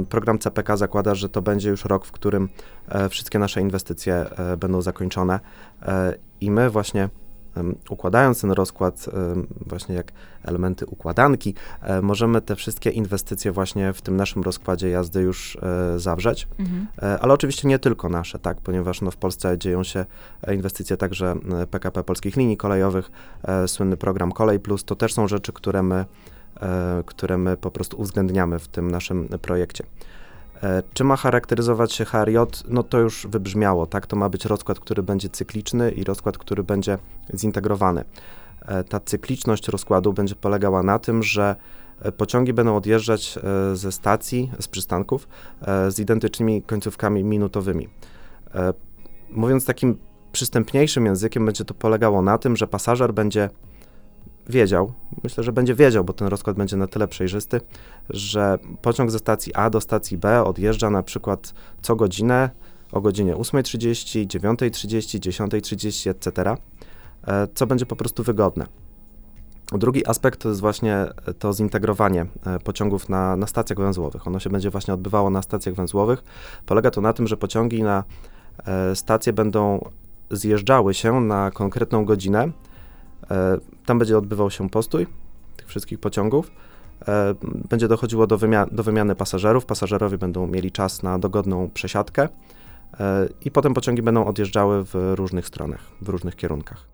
program 0.09 0.39
CPK 0.39 0.77
zakłada, 0.77 1.15
że 1.15 1.29
to 1.29 1.43
będzie 1.43 1.71
już 1.71 1.85
rok, 1.85 2.05
w 2.05 2.13
którym 2.13 2.49
e, 2.89 3.09
wszystkie 3.09 3.39
nasze 3.39 3.61
inwestycje 3.61 4.27
będą 4.59 4.83
zakończone. 4.83 5.41
I 6.41 6.51
my 6.51 6.71
właśnie 6.71 7.09
układając 7.91 8.41
ten 8.41 8.50
rozkład 8.50 9.07
właśnie 9.67 9.95
jak 9.95 10.12
elementy 10.43 10.87
układanki, 10.87 11.55
e, 11.83 12.03
możemy 12.03 12.41
te 12.41 12.57
wszystkie 12.57 12.91
inwestycje 12.91 13.53
właśnie 13.53 13.93
w 13.93 14.03
tym 14.03 14.17
naszym 14.17 14.43
rozkładzie 14.43 14.88
jazdy 14.88 15.21
już 15.21 15.59
e, 15.62 15.99
zawrzeć. 15.99 16.49
Mhm. 16.59 16.87
E, 17.03 17.19
ale 17.21 17.35
oczywiście 17.35 17.69
nie 17.69 17.79
tylko 17.79 18.09
nasze, 18.09 18.38
tak, 18.38 18.61
ponieważ 18.61 19.00
no, 19.00 19.11
w 19.11 19.17
Polsce 19.17 19.59
dzieją 19.59 19.85
się 19.85 20.05
inwestycje 20.55 20.97
także 20.97 21.35
PKP 21.71 22.05
Polskich 22.05 22.37
Linii 22.37 22.57
Kolejowych, 22.57 23.11
słynny 23.67 23.97
program 23.97 24.33
Kolej 24.33 24.61
Plus, 24.61 24.85
to 24.85 24.97
też 24.97 25.15
są 25.15 25.29
rzeczy, 25.29 25.53
które 25.53 25.83
my, 25.83 26.05
które 27.07 27.38
my 27.38 27.57
po 27.57 27.71
prostu 27.71 28.00
uwzględniamy 28.00 28.59
w 28.59 28.69
tym 28.69 28.91
naszym 28.91 29.29
projekcie. 29.29 29.85
E, 30.62 30.83
czy 30.95 31.05
ma 31.05 31.17
charakteryzować 31.17 31.93
się 31.93 32.05
HRJ? 32.05 32.37
No 32.69 32.83
to 32.83 32.99
już 32.99 33.27
wybrzmiało, 33.31 33.87
tak? 33.87 34.07
To 34.07 34.17
ma 34.17 34.29
być 34.29 34.45
rozkład, 34.45 34.81
który 34.81 35.03
będzie 35.03 35.29
cykliczny 35.29 35.91
i 35.91 36.05
rozkład, 36.05 36.38
który 36.38 36.62
będzie 36.62 36.99
zintegrowany. 37.35 38.05
E, 38.67 38.85
ta 38.85 39.00
cykliczność 39.00 39.69
rozkładu 39.69 40.12
będzie 40.12 40.35
polegała 40.35 40.83
na 40.83 40.99
tym, 40.99 41.23
że 41.23 41.57
e, 42.00 42.12
pociągi 42.12 42.53
będą 42.53 42.77
odjeżdżać 42.77 43.38
ze 43.75 43.93
stacji, 43.93 44.50
z 44.61 44.69
przystanków 44.69 45.29
z 45.88 45.99
identycznymi 45.99 46.62
końcówkami 46.62 47.25
minutowymi. 47.25 47.88
Mówiąc 49.31 49.65
takim 49.65 49.99
przystępniejszym 50.33 51.07
językiem, 51.07 51.47
będzie 51.47 51.65
to 51.65 51.75
polegało 51.75 52.23
na 52.23 52.38
tym, 52.38 52.57
że 52.57 52.67
pasażer 52.67 53.15
będzie 53.15 53.50
wiedział, 54.49 54.93
myślę, 55.25 55.45
że 55.45 55.52
będzie 55.52 55.75
wiedział, 55.75 56.05
bo 56.05 56.12
ten 56.12 56.28
rozkład 56.28 56.57
będzie 56.57 56.76
na 56.76 56.87
tyle 56.87 57.09
przejrzysty, 57.09 57.61
że 58.11 58.59
pociąg 58.83 59.11
ze 59.11 59.19
stacji 59.19 59.55
A 59.55 59.71
do 59.71 59.81
stacji 59.81 60.19
B 60.19 60.45
odjeżdża 60.45 60.90
na 60.90 61.02
przykład 61.02 61.55
co 61.83 61.97
godzinę 61.97 62.50
o 62.93 63.00
godzinie 63.00 63.35
8.30, 63.35 64.26
9.30, 64.26 65.19
10.30, 65.19 66.11
etc. 66.11 66.57
co 67.55 67.67
będzie 67.67 67.87
po 67.87 67.97
prostu 67.97 68.23
wygodne. 68.23 68.67
Drugi 69.73 70.07
aspekt 70.07 70.40
to 70.40 70.49
jest 70.49 70.61
właśnie 70.61 71.07
to 71.38 71.52
zintegrowanie 71.52 72.26
pociągów 72.64 73.09
na, 73.09 73.37
na 73.37 73.47
stacjach 73.47 73.78
węzłowych. 73.78 74.26
Ono 74.26 74.40
się 74.40 74.50
będzie 74.50 74.71
właśnie 74.71 74.95
odbywało 74.95 75.31
na 75.31 75.43
stacjach 75.43 75.75
węzłowych. 75.75 76.25
Polega 76.67 76.90
to 76.90 77.00
na 77.00 77.12
tym, 77.12 77.26
że 77.26 77.37
pociągi 77.37 77.83
na 77.83 78.05
stacje 78.95 79.33
będą 79.33 79.90
zjeżdżały 80.31 80.95
się 80.95 81.21
na 81.21 81.50
konkretną 81.50 82.05
godzinę. 82.05 82.52
Tam 83.87 83.99
będzie 83.99 84.18
odbywał 84.18 84.50
się 84.50 84.70
postój 84.70 85.06
tych 85.56 85.68
wszystkich 85.68 85.99
pociągów 85.99 86.50
E, 87.08 87.35
będzie 87.42 87.88
dochodziło 87.88 88.26
do, 88.26 88.38
wymia 88.38 88.66
do 88.66 88.82
wymiany 88.82 89.14
pasażerów. 89.14 89.66
Pasażerowie 89.66 90.18
będą 90.18 90.47
mieli 90.47 90.73
czas 90.73 91.02
na 91.02 91.18
dogodną 91.18 91.70
przesiadkę 91.75 92.28
e, 93.00 93.28
i 93.44 93.50
potem 93.50 93.75
pociągi 93.75 94.02
będą 94.02 94.25
odjeżdżały 94.25 94.85
w 94.85 95.12
różnych 95.14 95.47
stronach, 95.47 95.80
w 96.00 96.08
różnych 96.08 96.37
kierunkach. 96.37 96.87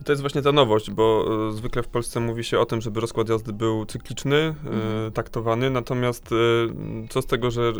I 0.00 0.04
to 0.04 0.12
jest 0.12 0.22
właśnie 0.22 0.42
ta 0.42 0.52
nowość, 0.52 0.90
bo 0.90 1.26
y, 1.48 1.52
zwykle 1.52 1.82
w 1.82 1.88
Polsce 1.88 2.20
mówi 2.20 2.44
się 2.44 2.58
o 2.58 2.66
tym, 2.66 2.80
żeby 2.80 3.00
rozkład 3.00 3.28
jazdy 3.28 3.52
był 3.52 3.86
cykliczny, 3.86 4.36
y, 4.36 4.68
mhm. 4.68 5.12
taktowany, 5.12 5.70
natomiast 5.70 6.32
y, 6.32 6.36
co 7.08 7.22
z 7.22 7.26
tego, 7.26 7.50
że 7.50 7.72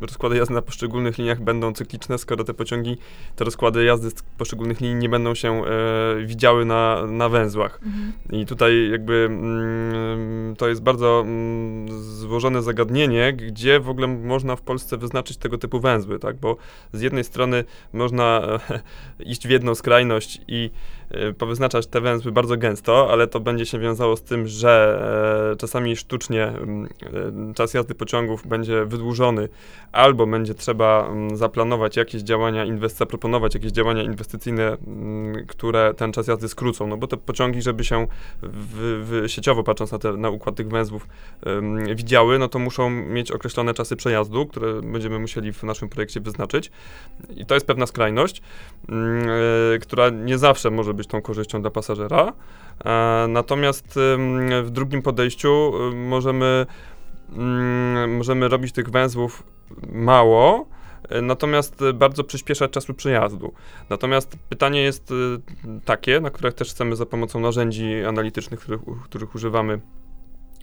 rozkłady 0.00 0.36
jazdy 0.36 0.54
na 0.54 0.62
poszczególnych 0.62 1.18
liniach 1.18 1.40
będą 1.40 1.72
cykliczne, 1.72 2.18
skoro 2.18 2.44
te 2.44 2.54
pociągi, 2.54 2.96
te 3.36 3.44
rozkłady 3.44 3.84
jazdy 3.84 4.10
z 4.10 4.14
poszczególnych 4.38 4.80
linii 4.80 4.96
nie 4.96 5.08
będą 5.08 5.34
się 5.34 5.62
widziały 6.26 6.64
na, 6.64 7.06
na 7.06 7.28
węzłach. 7.28 7.80
Mhm. 7.86 8.12
I 8.30 8.46
tutaj 8.46 8.90
jakby 8.90 9.28
mm, 9.30 10.56
to 10.56 10.68
jest 10.68 10.82
bardzo 10.82 11.20
mm, 11.20 12.02
złożone 12.02 12.62
zagadnienie, 12.62 13.32
gdzie 13.32 13.80
w 13.80 13.88
ogóle 13.88 14.06
można 14.06 14.56
w 14.56 14.62
Polsce 14.62 14.96
wyznaczyć 14.96 15.36
tego 15.36 15.58
typu 15.58 15.80
węzły, 15.80 16.18
tak, 16.18 16.36
bo 16.36 16.56
z 16.92 17.00
jednej 17.00 17.24
strony 17.24 17.64
można 17.92 18.42
iść 19.32 19.46
w 19.46 19.50
jedną 19.50 19.74
skrajność 19.74 20.40
i 20.48 20.70
powyznaczać 21.38 21.86
te 21.86 22.00
węzły 22.00 22.32
bardzo 22.32 22.56
gęsto, 22.56 23.08
ale 23.10 23.26
to 23.26 23.40
będzie 23.40 23.66
się 23.66 23.78
wiązało 23.78 24.16
z 24.16 24.22
tym, 24.22 24.46
że 24.46 25.52
e, 25.52 25.56
czasami 25.56 25.96
sztucznie 25.96 26.44
mm, 26.44 26.88
e, 27.50 27.54
czas 27.54 27.74
jazdy 27.74 27.94
pociągów 27.94 28.46
będzie 28.46 28.84
wydłużony, 28.84 29.48
albo 29.92 30.26
będzie 30.26 30.54
trzeba 30.54 31.08
mm, 31.08 31.36
zaplanować 31.36 31.96
jakieś 31.96 32.22
działania, 32.22 32.66
inwest- 32.66 32.96
zaproponować 32.96 33.54
jakieś 33.54 33.72
działania 33.72 34.02
inwestycyjne, 34.02 34.76
mm, 34.86 35.46
które 35.46 35.94
ten 35.94 36.12
czas 36.12 36.26
jazdy 36.26 36.48
skrócą, 36.48 36.86
no 36.86 36.96
bo 36.96 37.06
te 37.06 37.16
pociągi, 37.16 37.62
żeby 37.62 37.84
się 37.84 38.06
w, 38.42 39.04
w 39.08 39.30
sieciowo 39.30 39.62
patrząc 39.62 39.92
na, 39.92 39.98
te, 39.98 40.12
na 40.12 40.30
układ 40.30 40.56
tych 40.56 40.68
węzłów 40.68 41.08
widziały, 41.94 42.38
no 42.38 42.48
to 42.48 42.58
muszą 42.58 42.90
mieć 42.90 43.30
określone 43.30 43.74
czasy 43.74 43.96
przejazdu, 43.96 44.46
które 44.46 44.82
będziemy 44.82 45.18
musieli 45.18 45.52
w 45.52 45.62
naszym 45.62 45.88
projekcie 45.88 46.20
wyznaczyć. 46.20 46.70
I 47.36 47.46
to 47.46 47.54
jest 47.54 47.66
pewna 47.66 47.86
skrajność, 47.86 48.42
e, 49.74 49.78
która 49.78 50.10
nie 50.10 50.38
zawsze 50.38 50.70
może 50.70 50.94
być 50.94 51.01
być 51.02 51.10
tą 51.10 51.22
korzyścią 51.22 51.62
dla 51.62 51.70
pasażera. 51.70 52.32
E, 52.84 53.26
natomiast 53.28 53.98
w 54.62 54.70
drugim 54.70 55.02
podejściu 55.02 55.72
y, 55.92 55.94
możemy, 55.94 56.66
mm, 57.32 58.16
możemy 58.16 58.48
robić 58.48 58.72
tych 58.72 58.90
węzłów 58.90 59.42
mało, 59.92 60.66
e, 61.08 61.22
natomiast 61.22 61.80
bardzo 61.94 62.24
przyspieszać 62.24 62.70
czasu 62.70 62.94
przejazdu. 62.94 63.52
Natomiast 63.90 64.36
pytanie 64.48 64.82
jest 64.82 65.10
y, 65.10 65.14
takie, 65.84 66.20
na 66.20 66.30
które 66.30 66.52
też 66.52 66.70
chcemy 66.70 66.96
za 66.96 67.06
pomocą 67.06 67.40
narzędzi 67.40 68.04
analitycznych, 68.04 68.60
których, 68.60 68.80
których 69.04 69.34
używamy 69.34 69.80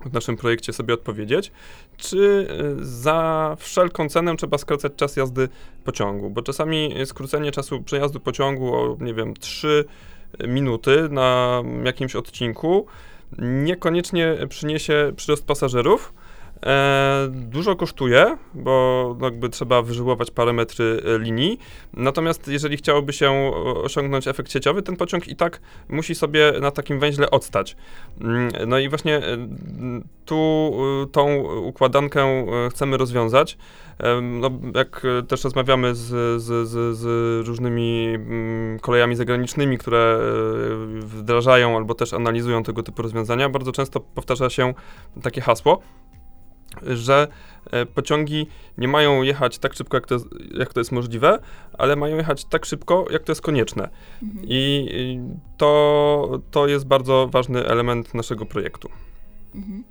w 0.05 0.13
naszym 0.13 0.37
projekcie 0.37 0.73
sobie 0.73 0.93
odpowiedzieć, 0.93 1.51
czy 1.97 2.47
y, 2.81 2.85
za 2.85 3.55
wszelką 3.59 4.09
cenę 4.09 4.35
trzeba 4.35 4.57
skracać 4.57 4.91
czas 4.95 5.15
jazdy 5.15 5.49
pociągu, 5.83 6.29
bo 6.29 6.41
czasami 6.41 6.95
skrócenie 7.05 7.51
czasu 7.51 7.83
przejazdu 7.83 8.19
pociągu 8.19 8.75
o, 8.75 8.97
nie 8.99 9.13
wiem, 9.13 9.33
3 9.33 9.85
minuty 10.47 11.09
na 11.09 11.61
jakimś 11.83 12.15
odcinku 12.15 12.85
niekoniecznie 13.37 14.37
przyniesie 14.49 15.13
przyrost 15.15 15.45
pasażerów. 15.45 16.13
E, 16.65 17.27
dużo 17.31 17.75
kosztuje, 17.75 18.37
bo 18.53 19.15
jakby 19.21 19.49
trzeba 19.49 19.81
wyżyłować 19.81 20.31
parametry 20.31 21.01
e, 21.05 21.19
linii. 21.19 21.59
Natomiast 21.93 22.47
jeżeli 22.47 22.77
chciałoby 22.77 23.13
się 23.13 23.51
osiągnąć 23.83 24.27
efekt 24.27 24.51
sieciowy, 24.51 24.81
ten 24.81 24.95
pociąg 24.95 25.27
i 25.27 25.35
tak 25.35 25.61
musi 25.89 26.15
sobie 26.15 26.53
na 26.61 26.71
takim 26.71 26.99
węźle 26.99 27.31
odstać. 27.31 27.75
Mm, 28.21 28.51
no 28.67 28.79
i 28.79 28.89
właśnie 28.89 29.17
e, 29.17 29.37
tu 30.25 30.71
tą 31.11 31.35
układankę 31.57 32.45
chcemy 32.69 32.97
rozwiązać. 32.97 33.57
No, 34.21 34.51
jak 34.75 35.03
też 35.27 35.43
rozmawiamy 35.43 35.95
z, 35.95 36.41
z, 36.41 36.69
z, 36.69 36.97
z 36.97 37.47
różnymi 37.47 38.05
mm, 38.15 38.79
kolejami 38.79 39.15
zagranicznymi, 39.15 39.77
które 39.77 40.19
wdrażają 40.99 41.77
albo 41.77 41.95
też 41.95 42.13
analizują 42.13 42.63
tego 42.63 42.83
typu 42.83 43.01
rozwiązania, 43.01 43.49
bardzo 43.49 43.71
często 43.71 43.99
powtarza 43.99 44.49
się 44.49 44.73
takie 45.21 45.41
hasło, 45.41 45.81
że 46.81 47.27
e, 47.71 47.85
pociągi 47.85 48.47
nie 48.77 48.87
mają 48.87 49.21
jechać 49.21 49.57
tak 49.59 49.73
szybko, 49.73 49.97
jak 49.97 50.07
to, 50.07 50.13
jest, 50.13 50.27
jak 50.57 50.73
to 50.73 50.79
jest 50.79 50.91
możliwe, 50.91 51.39
ale 51.73 51.95
mają 51.95 52.17
jechać 52.17 52.45
tak 52.45 52.65
szybko, 52.65 53.05
jak 53.11 53.23
to 53.23 53.31
jest 53.31 53.41
konieczne. 53.41 53.89
Mhm. 54.23 54.45
I 54.49 55.19
to, 55.57 56.41
to 56.51 56.67
jest 56.67 56.87
bardzo 56.87 57.27
ważny 57.31 57.65
element 57.65 58.13
naszego 58.13 58.45
projektu. 58.45 58.89
Mhm. 59.55 59.83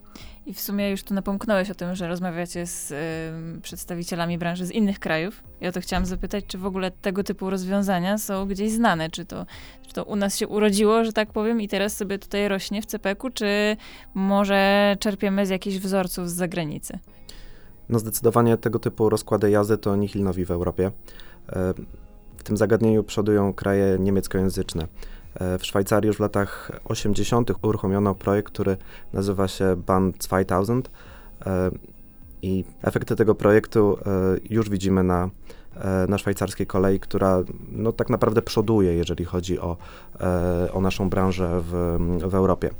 I 0.49 0.55
w 0.55 0.61
sumie 0.61 0.90
już 0.90 1.02
tu 1.02 1.14
napomknąłeś 1.14 1.71
o 1.71 1.75
tym, 1.75 1.95
że 1.95 2.09
rozmawiacie 2.09 2.67
z 2.67 2.90
y, 2.90 3.61
przedstawicielami 3.61 4.38
branży 4.38 4.67
z 4.67 4.71
innych 4.71 4.99
krajów. 4.99 5.43
Ja 5.61 5.73
to 5.73 5.81
chciałam 5.81 6.07
zapytać, 6.07 6.45
czy 6.47 6.59
w 6.59 6.67
ogóle 6.67 6.90
tego 6.90 7.25
typu 7.25 7.50
rozwiązania 7.50 8.19
są 8.19 8.47
gdzieś 8.47 8.73
znane? 8.73 9.11
Czy 9.11 9.25
to, 9.25 9.47
czy 9.87 9.95
to 9.95 10.05
u 10.05 10.17
nas 10.17 10.37
się 10.37 10.49
urodziło, 10.49 11.05
że 11.05 11.12
tak 11.12 11.33
powiem, 11.33 11.61
i 11.61 11.69
teraz 11.69 11.97
sobie 11.97 12.19
tutaj 12.19 12.49
rośnie 12.49 12.83
w 12.83 12.87
CPK-u, 12.87 13.31
czy 13.31 13.76
może 14.14 14.97
czerpiemy 15.00 15.47
z 15.47 15.50
jakichś 15.50 15.76
wzorców 15.76 16.31
z 16.31 16.35
zagranicy? 16.35 16.99
No 17.88 17.99
zdecydowanie 17.99 18.57
tego 18.57 18.78
typu 18.78 19.09
rozkłady 19.09 19.50
jazdy 19.50 19.78
to 19.78 19.97
nihil 19.97 20.23
nowi 20.23 20.45
w 20.45 20.50
Europie. 20.50 20.90
E, 21.49 21.75
w 22.37 22.43
tym 22.43 22.57
zagadnieniu 22.57 23.05
przodują 23.05 23.52
kraje 23.52 23.97
niemieckojęzyczne. 23.99 24.87
E, 25.35 25.59
w 25.59 25.67
Szwajcarii 25.67 26.07
już 26.07 26.17
w 26.17 26.21
latach 26.21 26.71
80. 26.85 27.51
uruchomiono 27.63 28.15
projekt, 28.15 28.53
który 28.53 28.77
nazywa 29.13 29.49
się 29.49 29.77
BAN 29.87 30.13
2000 30.13 30.73
e, 31.47 31.71
i 32.43 32.65
efekty 32.83 33.17
tego 33.17 33.35
projektu 33.35 33.99
e, 34.07 34.11
już 34.51 34.71
widzimy 34.71 35.03
na, 35.03 35.31
na 36.09 36.19
szwajcarskiej 36.19 36.67
kolei, 36.67 37.01
która 37.01 37.43
no, 37.73 37.93
tak 37.93 38.11
naprawdę 38.11 38.43
przoduje, 38.43 38.95
jeżeli 38.95 39.25
chodzi 39.25 39.59
o, 39.59 39.77
o 40.73 40.81
naszą 40.81 41.11
branżę 41.11 41.61
w, 41.61 41.99
w 42.29 42.35
Europie. 42.35 42.71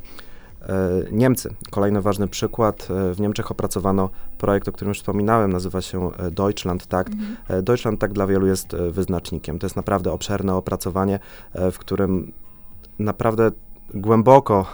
Niemcy, 1.13 1.55
kolejny 1.71 2.03
ważny 2.03 2.29
przykład. 2.29 2.89
W 3.15 3.21
Niemczech 3.21 3.51
opracowano 3.51 4.11
projekt, 4.39 4.69
o 4.69 4.73
którym 4.73 4.89
już 4.89 4.99
wspominałem, 4.99 5.53
nazywa 5.53 5.81
się 5.81 6.11
Deutschland 6.31 6.87
Takt. 6.87 7.13
Mhm. 7.13 7.65
Deutschland 7.65 8.01
Takt 8.01 8.15
dla 8.15 8.27
wielu 8.27 8.47
jest 8.47 8.77
wyznacznikiem. 8.77 9.59
To 9.59 9.67
jest 9.67 9.77
naprawdę 9.77 10.13
obszerne 10.13 10.55
opracowanie, 10.55 11.19
w 11.55 11.79
którym 11.79 12.33
naprawdę 12.99 13.51
głęboko 13.95 14.67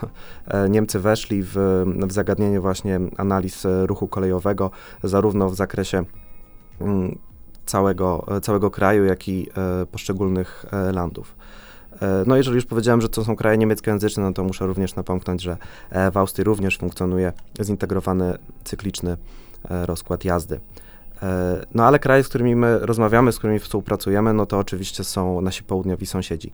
e, 0.46 0.68
Niemcy 0.68 1.00
weszli 1.00 1.42
w, 1.42 1.84
w 2.06 2.12
zagadnienie 2.12 2.60
właśnie 2.60 3.00
analiz 3.16 3.66
e, 3.66 3.86
ruchu 3.86 4.08
kolejowego, 4.08 4.70
zarówno 5.02 5.50
w 5.50 5.54
zakresie 5.54 6.04
mm, 6.80 7.18
całego, 7.66 8.24
e, 8.36 8.40
całego 8.40 8.70
kraju, 8.70 9.04
jak 9.04 9.28
i 9.28 9.48
poszczególnych 9.92 10.66
landów. 10.92 11.36
No 12.26 12.36
jeżeli 12.36 12.54
już 12.54 12.66
powiedziałem, 12.66 13.00
że 13.00 13.08
to 13.08 13.24
są 13.24 13.36
kraje 13.36 13.58
niemieckojęzyczne, 13.58 14.22
no 14.22 14.32
to 14.32 14.44
muszę 14.44 14.66
również 14.66 14.94
napomknąć, 14.94 15.42
że 15.42 15.56
w 16.12 16.16
Austrii 16.16 16.44
również 16.44 16.78
funkcjonuje 16.78 17.32
zintegrowany 17.62 18.38
cykliczny 18.64 19.16
rozkład 19.70 20.24
jazdy. 20.24 20.60
No 21.74 21.84
ale 21.84 21.98
kraje, 21.98 22.24
z 22.24 22.28
którymi 22.28 22.56
my 22.56 22.78
rozmawiamy, 22.78 23.32
z 23.32 23.38
którymi 23.38 23.58
współpracujemy, 23.58 24.32
no 24.32 24.46
to 24.46 24.58
oczywiście 24.58 25.04
są 25.04 25.40
nasi 25.40 25.64
południowi 25.64 26.06
sąsiedzi. 26.06 26.52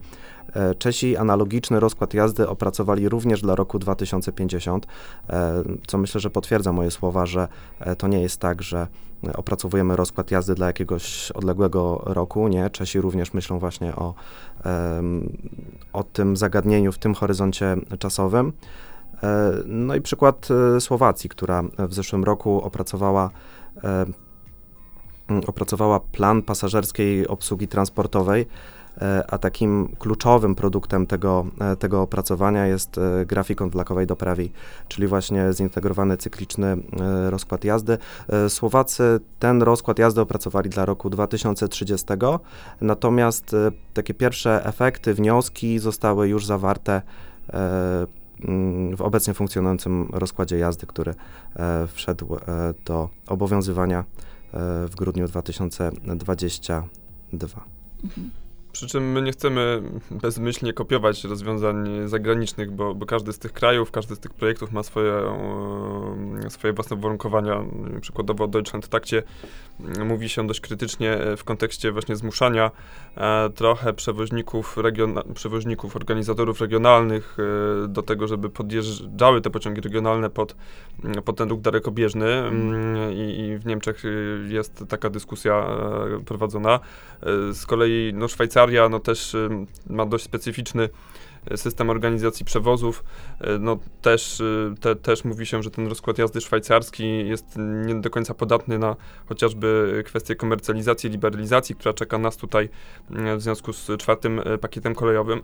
E, 0.53 0.75
Czesi 0.75 1.17
analogiczny 1.17 1.79
rozkład 1.79 2.13
jazdy 2.13 2.47
opracowali 2.47 3.09
również 3.09 3.41
dla 3.41 3.55
roku 3.55 3.79
2050, 3.79 4.87
e, 5.29 5.63
co 5.87 5.97
myślę, 5.97 6.21
że 6.21 6.29
potwierdza 6.29 6.73
moje 6.73 6.91
słowa, 6.91 7.25
że 7.25 7.47
e, 7.79 7.95
to 7.95 8.07
nie 8.07 8.21
jest 8.21 8.37
tak, 8.37 8.61
że 8.61 8.87
opracowujemy 9.35 9.95
rozkład 9.95 10.31
jazdy 10.31 10.55
dla 10.55 10.67
jakiegoś 10.67 11.31
odległego 11.31 12.01
roku. 12.05 12.47
Nie, 12.47 12.69
Czesi 12.69 13.01
również 13.01 13.33
myślą 13.33 13.59
właśnie 13.59 13.95
o, 13.95 14.13
o 15.93 16.03
tym 16.03 16.37
zagadnieniu 16.37 16.91
w 16.91 16.97
tym 16.97 17.13
horyzoncie 17.13 17.77
czasowym. 17.99 18.53
No 19.65 19.95
i 19.95 20.01
przykład 20.01 20.47
Słowacji, 20.79 21.29
która 21.29 21.63
w 21.79 21.93
zeszłym 21.93 22.23
roku 22.23 22.61
opracowała 22.61 23.29
opracowała 25.47 25.99
plan 25.99 26.41
pasażerskiej 26.41 27.27
obsługi 27.27 27.67
transportowej 27.67 28.45
a 29.27 29.37
takim 29.37 29.95
kluczowym 29.99 30.55
produktem 30.55 31.07
tego, 31.07 31.45
tego 31.79 32.01
opracowania 32.01 32.67
jest 32.67 32.99
grafikon 33.25 33.69
w 33.69 33.75
lakowej 33.75 34.07
doprawi, 34.07 34.51
czyli 34.87 35.07
właśnie 35.07 35.53
zintegrowany 35.53 36.17
cykliczny 36.17 36.77
rozkład 37.29 37.63
jazdy. 37.63 37.97
Słowacy 38.47 39.19
ten 39.39 39.61
rozkład 39.61 39.99
jazdy 39.99 40.21
opracowali 40.21 40.69
dla 40.69 40.85
roku 40.85 41.09
2030, 41.09 42.05
natomiast 42.81 43.55
takie 43.93 44.13
pierwsze 44.13 44.65
efekty, 44.65 45.13
wnioski 45.13 45.79
zostały 45.79 46.27
już 46.27 46.45
zawarte 46.45 47.01
w 48.97 49.01
obecnie 49.01 49.33
funkcjonującym 49.33 50.09
rozkładzie 50.13 50.57
jazdy, 50.57 50.87
który 50.87 51.15
e, 51.55 51.87
wszedł 51.87 52.35
e, 52.35 52.39
do 52.85 53.09
obowiązywania 53.27 53.99
e, 53.99 54.30
w 54.89 54.95
grudniu 54.95 55.27
2022. 55.27 57.61
Mhm. 58.03 58.29
Przy 58.71 58.87
czym 58.87 59.11
my 59.11 59.21
nie 59.21 59.31
chcemy 59.31 59.81
bezmyślnie 60.11 60.73
kopiować 60.73 61.23
rozwiązań 61.23 61.89
zagranicznych, 62.05 62.71
bo, 62.71 62.95
bo 62.95 63.05
każdy 63.05 63.33
z 63.33 63.39
tych 63.39 63.53
krajów, 63.53 63.91
każdy 63.91 64.15
z 64.15 64.19
tych 64.19 64.33
projektów 64.33 64.71
ma 64.71 64.83
swoje, 64.83 65.13
swoje 66.49 66.73
własne 66.73 66.95
uwarunkowania. 66.95 67.63
Przykładowo 68.01 68.43
o 68.43 68.47
Deutschland 68.47 68.87
Takcie 68.87 69.23
mówi 70.05 70.29
się 70.29 70.47
dość 70.47 70.61
krytycznie 70.61 71.17
w 71.37 71.43
kontekście 71.43 71.91
właśnie 71.91 72.15
zmuszania 72.15 72.71
e, 73.17 73.49
trochę 73.49 73.93
przewoźników, 73.93 74.77
regiona- 74.77 75.33
przewoźników, 75.33 75.95
organizatorów 75.95 76.61
regionalnych 76.61 77.37
e, 77.83 77.87
do 77.87 78.01
tego, 78.01 78.27
żeby 78.27 78.49
podjeżdżały 78.49 79.41
te 79.41 79.49
pociągi 79.49 79.81
regionalne 79.81 80.29
pod, 80.29 80.55
pod 81.25 81.37
ten 81.37 81.49
ruch 81.49 81.61
dalekobieżny 81.61 82.27
mm, 82.27 83.13
I, 83.13 83.39
i 83.39 83.57
w 83.57 83.65
Niemczech 83.65 84.03
jest 84.47 84.83
taka 84.89 85.09
dyskusja 85.09 85.53
e, 85.53 86.23
prowadzona. 86.25 86.79
Z 87.51 87.65
kolei 87.65 88.11
no, 88.13 88.27
Szwajcaria 88.27 88.60
no, 88.89 88.99
też 88.99 89.35
ma 89.89 90.05
dość 90.05 90.23
specyficzny 90.23 90.89
system 91.55 91.89
organizacji 91.89 92.45
przewozów. 92.45 93.03
E, 93.39 93.57
no 93.59 93.79
też, 94.01 94.41
te, 94.81 94.95
też 94.95 95.23
mówi 95.23 95.45
się, 95.45 95.63
że 95.63 95.71
ten 95.71 95.87
rozkład 95.87 96.17
jazdy 96.17 96.41
szwajcarski 96.41 97.27
jest 97.27 97.45
nie 97.57 97.95
do 97.95 98.09
końca 98.09 98.33
podatny 98.33 98.79
na 98.79 98.95
chociażby 99.25 100.01
kwestię 100.05 100.35
komercjalizacji, 100.35 101.09
liberalizacji, 101.09 101.75
która 101.75 101.93
czeka 101.93 102.17
nas 102.17 102.37
tutaj 102.37 102.69
w 103.09 103.41
związku 103.41 103.73
z 103.73 103.87
czwartym 103.97 104.41
pakietem 104.61 104.95
kolejowym. 104.95 105.41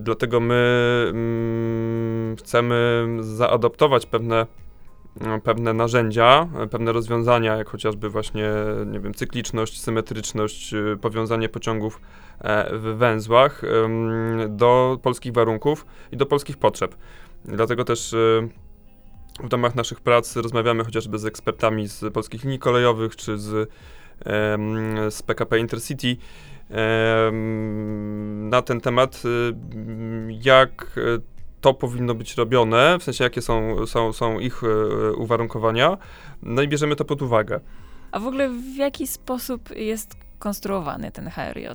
Dlatego 0.00 0.40
my 0.40 0.64
mm, 1.10 2.36
chcemy 2.36 3.06
zaadoptować 3.20 4.06
pewne 4.06 4.46
pewne 5.44 5.72
narzędzia, 5.72 6.48
pewne 6.70 6.92
rozwiązania, 6.92 7.56
jak 7.56 7.68
chociażby 7.68 8.08
właśnie, 8.08 8.50
nie 8.86 9.00
wiem, 9.00 9.14
cykliczność, 9.14 9.80
symetryczność, 9.80 10.74
y, 10.74 10.98
powiązanie 11.00 11.48
pociągów 11.48 12.00
e, 12.40 12.78
w 12.78 12.82
węzłach 12.82 13.62
do 14.48 14.98
polskich 15.02 15.32
warunków 15.32 15.86
i 16.12 16.16
do 16.16 16.26
polskich 16.26 16.56
potrzeb. 16.56 16.96
Dlatego 17.44 17.84
też 17.84 18.12
y, 18.12 18.48
w 19.40 19.52
ramach 19.52 19.74
naszych 19.74 20.00
prac 20.00 20.36
rozmawiamy 20.36 20.84
chociażby 20.84 21.18
z 21.18 21.24
ekspertami 21.24 21.88
z 21.88 22.12
polskich 22.12 22.42
linii 22.44 22.58
kolejowych 22.58 23.16
czy 23.16 23.38
z, 23.38 23.70
z 25.10 25.22
PKP 25.22 25.58
Intercity 25.58 26.16
na 28.50 28.62
ten 28.62 28.80
temat, 28.80 29.22
y, 29.24 29.54
jak 30.42 30.96
to 31.64 31.74
powinno 31.74 32.14
być 32.14 32.34
robione, 32.34 32.98
w 32.98 33.02
sensie 33.02 33.24
jakie 33.24 33.42
są, 33.42 33.86
są, 33.86 34.12
są 34.12 34.38
ich 34.38 34.62
e, 34.64 35.12
uwarunkowania, 35.12 35.98
no 36.42 36.62
i 36.62 36.68
bierzemy 36.68 36.96
to 36.96 37.04
pod 37.04 37.22
uwagę. 37.22 37.60
A 38.12 38.20
w 38.20 38.26
ogóle 38.26 38.48
w 38.48 38.76
jaki 38.76 39.06
sposób 39.06 39.70
jest 39.76 40.16
konstruowany 40.38 41.10
ten 41.10 41.30
HRJ, 41.30 41.66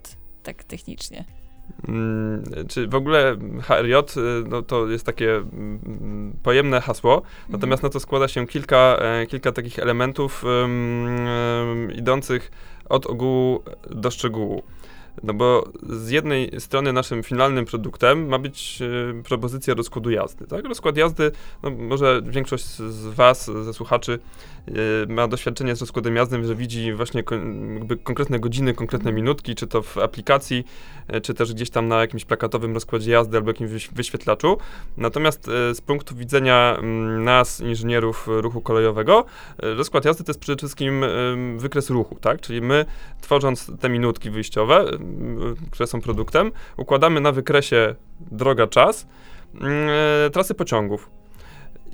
tak 0.43 0.63
technicznie? 0.63 1.25
Hmm, 1.85 2.43
czy 2.67 2.87
w 2.87 2.95
ogóle 2.95 3.37
HRJ 3.61 3.93
e, 3.93 4.03
no, 4.47 4.61
to 4.61 4.87
jest 4.87 5.05
takie 5.05 5.35
mm, 5.35 6.33
pojemne 6.43 6.81
hasło, 6.81 7.15
mhm. 7.15 7.33
natomiast 7.49 7.83
na 7.83 7.89
to 7.89 7.99
składa 7.99 8.27
się 8.27 8.47
kilka, 8.47 8.97
e, 9.01 9.25
kilka 9.25 9.51
takich 9.51 9.79
elementów 9.79 10.43
um, 10.43 11.91
idących 11.95 12.51
od 12.89 13.05
ogółu 13.05 13.63
do 13.89 14.11
szczegółu. 14.11 14.63
No 15.23 15.33
bo 15.33 15.69
z 15.89 16.09
jednej 16.09 16.51
strony 16.59 16.93
naszym 16.93 17.23
finalnym 17.23 17.65
produktem 17.65 18.27
ma 18.27 18.39
być 18.39 18.79
e, 18.81 19.23
propozycja 19.23 19.73
rozkładu 19.73 20.09
jazdy. 20.09 20.47
Tak? 20.47 20.65
Rozkład 20.65 20.97
jazdy, 20.97 21.31
no 21.63 21.69
może 21.69 22.21
większość 22.25 22.65
z 22.65 23.05
Was, 23.05 23.45
ze 23.45 23.73
słuchaczy, 23.73 24.19
e, 24.67 24.71
ma 25.13 25.27
doświadczenie 25.27 25.75
z 25.75 25.81
rozkładem 25.81 26.15
jazdy, 26.15 26.45
że 26.45 26.55
widzi 26.55 26.93
właśnie 26.93 27.23
jakby 27.73 27.97
konkretne 27.97 28.39
godziny, 28.39 28.73
konkretne 28.73 29.11
minutki, 29.11 29.55
czy 29.55 29.67
to 29.67 29.81
w 29.81 29.97
aplikacji, 29.97 30.65
e, 31.07 31.21
czy 31.21 31.33
też 31.33 31.53
gdzieś 31.53 31.69
tam 31.69 31.87
na 31.87 32.01
jakimś 32.01 32.25
plakatowym 32.25 32.73
rozkładzie 32.73 33.11
jazdy 33.11 33.37
albo 33.37 33.49
jakimś 33.49 33.89
wyświetlaczu. 33.89 34.57
Natomiast 34.97 35.45
z 35.73 35.81
punktu 35.81 36.15
widzenia 36.15 36.75
mm, 36.79 37.23
nas, 37.23 37.61
inżynierów 37.61 38.27
ruchu 38.27 38.61
kolejowego, 38.61 39.25
rozkład 39.57 40.05
jazdy 40.05 40.23
to 40.23 40.29
jest 40.29 40.39
przede 40.39 40.57
wszystkim 40.57 41.05
wykres 41.57 41.89
ruchu, 41.89 42.17
tak? 42.21 42.41
Czyli 42.41 42.61
my 42.61 42.85
tworząc 43.21 43.71
te 43.79 43.89
minutki 43.89 44.29
wyjściowe, 44.29 44.85
które 45.71 45.87
są 45.87 46.01
produktem, 46.01 46.51
układamy 46.77 47.21
na 47.21 47.31
wykresie 47.31 47.95
droga-czas 48.31 49.07
mm, 49.61 49.89
trasy 50.31 50.53
pociągów. 50.53 51.09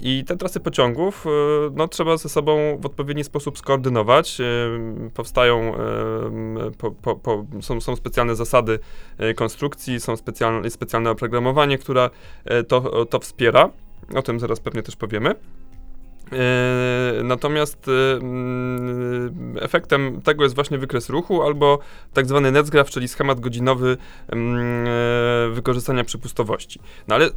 I 0.01 0.23
te 0.27 0.37
trasy 0.37 0.59
pociągów 0.59 1.25
y, 1.25 1.29
no, 1.73 1.87
trzeba 1.87 2.17
ze 2.17 2.29
sobą 2.29 2.77
w 2.79 2.85
odpowiedni 2.85 3.23
sposób 3.23 3.57
skoordynować. 3.57 4.41
Y, 4.41 5.11
powstają, 5.13 5.75
y, 5.75 6.71
po, 6.77 6.91
po, 6.91 7.15
po, 7.15 7.45
są, 7.61 7.81
są 7.81 7.95
specjalne 7.95 8.35
zasady 8.35 8.79
konstrukcji, 9.35 9.99
są 9.99 10.17
specjalne, 10.17 10.69
specjalne 10.69 11.11
oprogramowanie, 11.11 11.77
które 11.77 12.09
to, 12.67 13.05
to 13.05 13.19
wspiera. 13.19 13.69
O 14.15 14.21
tym 14.21 14.39
zaraz 14.39 14.59
pewnie 14.59 14.83
też 14.83 14.95
powiemy. 14.95 15.35
Yy, 16.31 17.23
natomiast 17.23 17.87
yy, 17.87 19.61
efektem 19.61 20.21
tego 20.21 20.43
jest 20.43 20.55
właśnie 20.55 20.77
wykres 20.77 21.09
ruchu 21.09 21.43
albo 21.43 21.79
tak 22.13 22.25
zwany 22.25 22.51
netgraph, 22.51 22.89
czyli 22.89 23.07
schemat 23.07 23.39
godzinowy 23.39 23.97
yy, 24.29 24.37
wykorzystania 25.53 26.03
przepustowości. 26.03 26.79
No 27.07 27.15
ale 27.15 27.29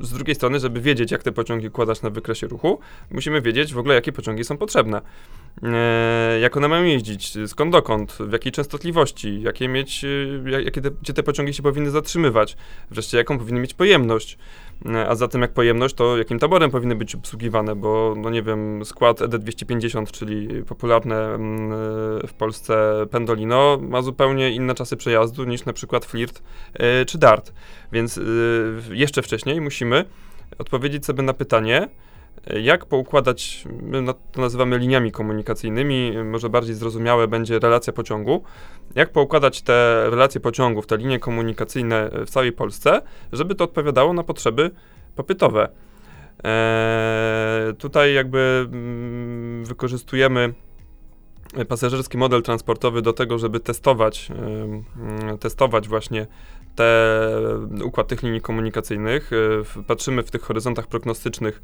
z 0.00 0.12
drugiej 0.12 0.34
strony, 0.34 0.60
żeby 0.60 0.80
wiedzieć, 0.80 1.10
jak 1.10 1.22
te 1.22 1.32
pociągi 1.32 1.68
układać 1.68 2.02
na 2.02 2.10
wykresie 2.10 2.46
ruchu, 2.46 2.78
musimy 3.10 3.42
wiedzieć 3.42 3.74
w 3.74 3.78
ogóle, 3.78 3.94
jakie 3.94 4.12
pociągi 4.12 4.44
są 4.44 4.56
potrzebne. 4.56 5.00
E, 5.62 6.38
jak 6.40 6.56
one 6.56 6.68
mają 6.68 6.84
jeździć, 6.84 7.38
skąd 7.46 7.72
dokąd, 7.72 8.12
w 8.12 8.32
jakiej 8.32 8.52
częstotliwości, 8.52 9.42
jakie 9.42 9.68
mieć, 9.68 10.04
jakie 10.64 10.80
te, 10.80 10.90
gdzie 10.90 11.12
te 11.12 11.22
pociągi 11.22 11.54
się 11.54 11.62
powinny 11.62 11.90
zatrzymywać, 11.90 12.56
wreszcie 12.90 13.16
jaką 13.16 13.38
powinny 13.38 13.60
mieć 13.60 13.74
pojemność. 13.74 14.38
E, 14.86 15.08
a 15.08 15.14
zatem 15.14 15.42
jak 15.42 15.52
pojemność, 15.52 15.94
to 15.94 16.18
jakim 16.18 16.38
taborem 16.38 16.70
powinny 16.70 16.96
być 16.96 17.14
obsługiwane, 17.14 17.76
bo 17.76 18.14
no 18.16 18.30
nie 18.30 18.42
wiem, 18.42 18.84
skład 18.84 19.18
ED250, 19.18 20.10
czyli 20.10 20.64
popularne 20.64 21.34
mm, 21.34 21.72
e, 21.72 22.26
w 22.26 22.34
Polsce 22.38 23.06
Pendolino, 23.10 23.78
ma 23.82 24.02
zupełnie 24.02 24.50
inne 24.50 24.74
czasy 24.74 24.96
przejazdu 24.96 25.44
niż 25.44 25.64
na 25.64 25.72
przykład 25.72 26.04
Flirt 26.04 26.42
e, 26.74 27.04
czy 27.04 27.18
Dart. 27.18 27.52
Więc 27.92 28.20
jeszcze 28.90 29.22
wcześniej 29.22 29.60
musimy 29.60 30.04
odpowiedzieć 30.58 31.06
sobie 31.06 31.22
na 31.22 31.32
pytanie, 31.32 31.88
jak 32.62 32.86
poukładać, 32.86 33.64
my 33.82 34.04
to 34.32 34.40
nazywamy 34.40 34.78
liniami 34.78 35.12
komunikacyjnymi, 35.12 36.12
może 36.24 36.48
bardziej 36.48 36.74
zrozumiałe 36.74 37.28
będzie 37.28 37.58
relacja 37.58 37.92
pociągu, 37.92 38.42
jak 38.94 39.12
poukładać 39.12 39.62
te 39.62 40.06
relacje 40.10 40.40
pociągów, 40.40 40.86
te 40.86 40.96
linie 40.96 41.18
komunikacyjne 41.18 42.10
w 42.26 42.30
całej 42.30 42.52
Polsce, 42.52 43.02
żeby 43.32 43.54
to 43.54 43.64
odpowiadało 43.64 44.12
na 44.12 44.22
potrzeby 44.22 44.70
popytowe. 45.16 45.68
Eee, 46.44 47.74
tutaj 47.74 48.14
jakby 48.14 48.68
mm, 48.72 49.64
wykorzystujemy 49.64 50.54
pasażerski 51.68 52.18
model 52.18 52.42
transportowy 52.42 53.02
do 53.02 53.12
tego, 53.12 53.38
żeby 53.38 53.60
testować, 53.60 54.28
testować 55.40 55.88
właśnie 55.88 56.26
te, 56.74 57.30
układ 57.84 58.08
tych 58.08 58.22
linii 58.22 58.40
komunikacyjnych. 58.40 59.30
E, 59.78 59.82
patrzymy 59.82 60.22
w 60.22 60.30
tych 60.30 60.42
horyzontach 60.42 60.86
prognostycznych 60.86 61.62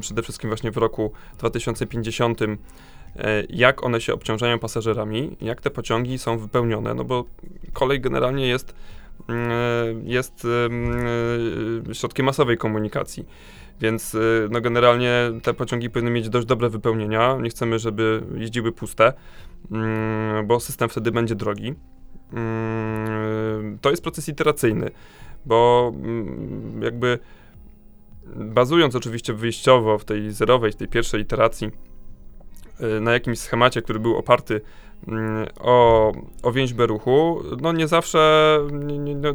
przede 0.00 0.22
wszystkim 0.22 0.50
właśnie 0.50 0.70
w 0.70 0.76
roku 0.76 1.12
2050 1.38 2.42
e, 2.42 2.46
jak 3.48 3.84
one 3.84 4.00
się 4.00 4.14
obciążają 4.14 4.58
pasażerami, 4.58 5.36
jak 5.40 5.60
te 5.60 5.70
pociągi 5.70 6.18
są 6.18 6.38
wypełnione, 6.38 6.94
no 6.94 7.04
bo 7.04 7.24
kolej 7.72 8.00
generalnie 8.00 8.48
jest, 8.48 8.74
jest 10.04 10.46
środkiem 11.92 12.26
masowej 12.26 12.58
komunikacji. 12.58 13.26
Więc 13.80 14.16
no 14.50 14.60
generalnie 14.60 15.12
te 15.42 15.54
pociągi 15.54 15.90
powinny 15.90 16.10
mieć 16.10 16.28
dość 16.28 16.46
dobre 16.46 16.68
wypełnienia. 16.70 17.38
Nie 17.42 17.50
chcemy, 17.50 17.78
żeby 17.78 18.22
jeździły 18.34 18.72
puste, 18.72 19.12
mm, 19.70 20.46
bo 20.46 20.60
system 20.60 20.88
wtedy 20.88 21.12
będzie 21.12 21.34
drogi. 21.34 21.74
Mm, 22.34 23.78
to 23.80 23.90
jest 23.90 24.02
proces 24.02 24.28
iteracyjny, 24.28 24.90
bo 25.46 25.92
mm, 25.94 26.82
jakby 26.82 27.18
bazując 28.36 28.94
oczywiście 28.94 29.32
wyjściowo 29.32 29.98
w 29.98 30.04
tej 30.04 30.32
zerowej, 30.32 30.72
w 30.72 30.76
tej 30.76 30.88
pierwszej 30.88 31.20
iteracji 31.20 31.70
y, 32.96 33.00
na 33.00 33.12
jakimś 33.12 33.38
schemacie, 33.38 33.82
który 33.82 33.98
był 33.98 34.16
oparty 34.16 34.60
o, 35.60 36.12
o 36.42 36.52
więźbę 36.52 36.86
ruchu, 36.86 37.42
no 37.60 37.72
nie 37.72 37.88
zawsze 37.88 38.58
nie, 38.72 38.98
nie, 38.98 39.14
no, 39.14 39.28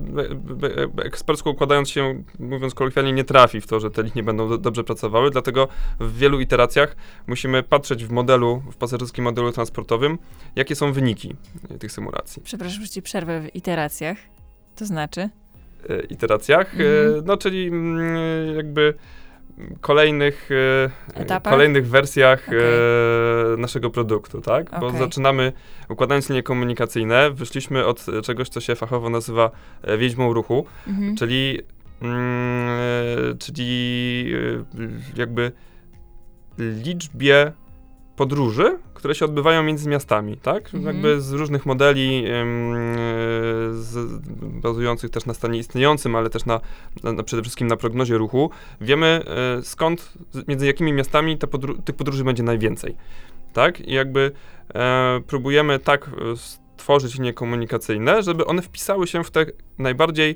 ekspercko 1.04 1.50
układając 1.50 1.90
się, 1.90 2.24
mówiąc 2.40 2.74
kolokwialnie, 2.74 3.14
nie 3.14 3.24
trafi 3.24 3.62
w 3.62 3.68
to, 3.68 3.80
że 3.80 3.92
te 3.92 4.04
linie 4.04 4.24
będą 4.24 4.50
do, 4.50 4.58
dobrze 4.58 4.84
pracowały, 4.84 5.32
dlatego 5.32 5.68
w 6.00 6.18
wielu 6.18 6.40
iteracjach 6.40 6.96
musimy 7.28 7.64
patrzeć 7.64 8.06
w 8.06 8.12
modelu, 8.12 8.64
w 8.72 8.76
pasażerskim 8.76 9.24
modelu 9.24 9.52
transportowym, 9.52 10.18
jakie 10.56 10.76
są 10.76 10.94
wyniki 10.94 11.36
tych 11.80 11.92
symulacji. 11.92 12.42
Przepraszam, 12.46 12.82
że 12.84 12.90
ci 12.90 13.02
przerwę 13.02 13.42
w 13.42 13.56
iteracjach. 13.56 14.18
To 14.76 14.86
znaczy? 14.86 15.30
E, 15.90 16.00
iteracjach, 16.02 16.80
e, 16.80 17.06
mhm. 17.06 17.26
no 17.26 17.38
czyli 17.38 17.68
mm, 17.68 18.56
jakby 18.56 18.94
kolejnych, 19.82 20.50
e, 21.16 21.22
Etapach? 21.22 21.54
kolejnych 21.54 21.88
wersjach 21.88 22.48
okay. 22.48 23.58
naszego 23.58 23.90
produktu, 23.90 24.42
tak? 24.42 24.68
Okay. 24.68 24.80
Bo 24.80 24.92
zaczynamy, 24.92 25.54
układając 25.90 26.30
linie 26.30 26.44
komunikacyjne, 26.44 27.32
wyszliśmy 27.32 27.86
od 27.86 28.06
czegoś, 28.24 28.50
co 28.50 28.62
się 28.62 28.76
fachowo 28.76 29.10
nazywa 29.10 29.52
wiedźmą 29.98 30.34
ruchu, 30.34 30.66
mhm. 30.88 31.16
czyli, 31.16 31.60
mm, 32.02 33.38
czyli 33.38 34.34
jakby 35.16 35.52
liczbie 36.58 37.52
podróży, 38.20 38.78
które 38.94 39.16
się 39.16 39.26
odbywają 39.26 39.64
między 39.64 39.90
miastami, 39.90 40.38
tak? 40.38 40.66
Mhm. 40.76 40.86
Jakby 40.86 41.22
z 41.22 41.32
różnych 41.32 41.66
modeli, 41.66 42.24
z, 43.72 44.22
bazujących 44.42 45.12
też 45.12 45.26
na 45.26 45.34
stanie 45.34 45.60
istniejącym, 45.60 46.16
ale 46.16 46.30
też 46.30 46.46
na, 46.46 46.62
na 47.04 47.24
przede 47.24 47.42
wszystkim 47.42 47.68
na 47.68 47.78
prognozie 47.78 48.18
ruchu, 48.18 48.50
wiemy 48.82 49.22
e, 49.58 49.62
skąd, 49.62 50.14
między 50.48 50.66
jakimi 50.66 50.94
miastami 50.94 51.38
tych 51.86 51.96
podróży 51.96 52.24
będzie 52.24 52.44
najwięcej, 52.44 52.96
tak? 53.54 53.80
I 53.80 53.94
jakby 53.94 54.32
e, 54.76 55.22
próbujemy 55.28 55.80
tak 55.80 56.08
e, 56.08 56.38
stworzyć 56.38 57.16
linie 57.16 57.34
komunikacyjne, 57.34 58.24
żeby 58.24 58.46
one 58.46 58.62
wpisały 58.62 59.08
się 59.08 59.24
w 59.24 59.32
te 59.32 59.46
najbardziej 59.78 60.36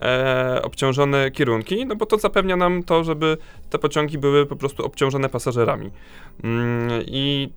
e, 0.00 0.60
obciążone 0.62 1.30
kierunki, 1.30 1.86
no 1.86 1.96
bo 1.96 2.06
to 2.06 2.18
zapewnia 2.18 2.56
nam 2.56 2.82
to, 2.82 3.04
żeby 3.04 3.36
te 3.70 3.78
pociągi 3.78 4.18
były 4.18 4.46
po 4.46 4.56
prostu 4.56 4.84
obciążone 4.84 5.28
pasażerami. 5.28 5.90
Mm, 6.44 6.90
I 7.06 7.52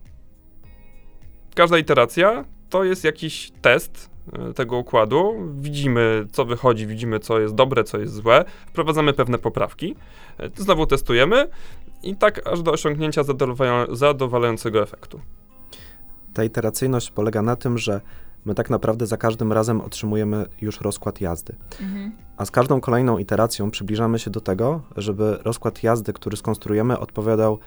każda 1.56 1.78
iteracja 1.78 2.46
to 2.70 2.84
jest 2.84 3.04
jakiś 3.04 3.52
test 3.62 4.10
e, 4.34 4.54
tego 4.54 4.78
układu. 4.78 5.36
Widzimy, 5.56 6.26
co 6.32 6.46
wychodzi, 6.46 6.88
widzimy, 6.88 7.20
co 7.20 7.40
jest 7.40 7.56
dobre, 7.56 7.84
co 7.84 8.00
jest 8.00 8.14
złe. 8.14 8.46
Wprowadzamy 8.68 9.14
pewne 9.14 9.38
poprawki. 9.38 9.96
E, 10.40 10.50
znowu 10.56 10.86
testujemy 10.86 11.48
i 12.04 12.16
tak 12.16 12.48
aż 12.48 12.62
do 12.62 12.72
osiągnięcia 12.72 13.22
zadowalającego 13.92 14.82
efektu. 14.82 15.22
Ta 16.34 16.44
iteracyjność 16.44 17.12
polega 17.12 17.42
na 17.42 17.56
tym, 17.56 17.78
że 17.78 18.02
my 18.46 18.56
tak 18.56 18.70
naprawdę 18.70 19.08
za 19.08 19.18
każdym 19.18 19.54
razem 19.54 19.82
otrzymujemy 19.82 20.46
już 20.62 20.82
rozkład 20.82 21.22
jazdy. 21.22 21.56
Mhm. 21.82 22.12
A 22.38 22.46
z 22.46 22.52
każdą 22.52 22.82
kolejną 22.82 23.18
iteracją 23.18 23.72
przybliżamy 23.72 24.20
się 24.20 24.32
do 24.32 24.42
tego, 24.42 24.82
żeby 24.98 25.38
rozkład 25.44 25.84
jazdy, 25.84 26.14
który 26.14 26.38
skonstruujemy, 26.38 27.00
odpowiadał 27.00 27.60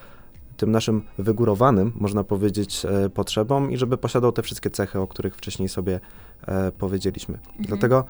tym 0.57 0.71
naszym 0.71 1.03
wygórowanym, 1.19 1.93
można 1.95 2.25
powiedzieć, 2.25 2.85
e, 2.85 3.11
potrzebom 3.11 3.71
i 3.71 3.77
żeby 3.77 3.97
posiadał 3.97 4.33
te 4.33 4.43
wszystkie 4.43 4.71
cechy, 4.71 5.01
o 5.01 5.07
których 5.07 5.37
wcześniej 5.37 5.69
sobie 5.69 6.01
e, 6.47 6.73
powiedzieliśmy. 6.73 7.35
Mhm. 7.35 7.65
Dlatego 7.67 8.05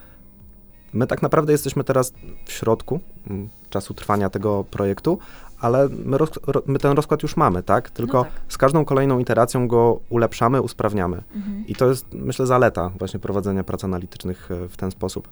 my 0.93 1.07
tak 1.07 1.23
naprawdę 1.23 1.53
jesteśmy 1.53 1.85
teraz 1.85 2.13
w 2.47 2.53
środku 2.53 3.01
m, 3.31 3.49
czasu 3.71 3.95
trwania 3.95 4.31
tego 4.31 4.65
projektu, 4.65 5.19
ale 5.63 5.89
my, 6.05 6.19
roz, 6.19 6.31
ro, 6.47 6.63
my, 6.67 6.79
ten 6.79 6.97
rozkład 6.97 7.23
już 7.23 7.37
mamy, 7.37 7.63
tak? 7.63 7.91
Tylko 7.91 8.19
no 8.19 8.25
tak. 8.25 8.33
z 8.49 8.59
każdą 8.59 8.85
kolejną 8.85 9.19
iteracją 9.19 9.69
go 9.69 10.01
ulepszamy, 10.11 10.63
usprawniamy. 10.63 11.23
Mhm. 11.35 11.65
I 11.67 11.75
to 11.75 11.89
jest, 11.89 12.07
myślę, 12.13 12.47
zaleta 12.47 12.91
właśnie 12.99 13.21
prowadzenia 13.21 13.65
prac 13.65 13.85
analitycznych 13.85 14.51
e, 14.51 14.69
w 14.69 14.77
ten 14.77 14.91
sposób. 14.91 15.29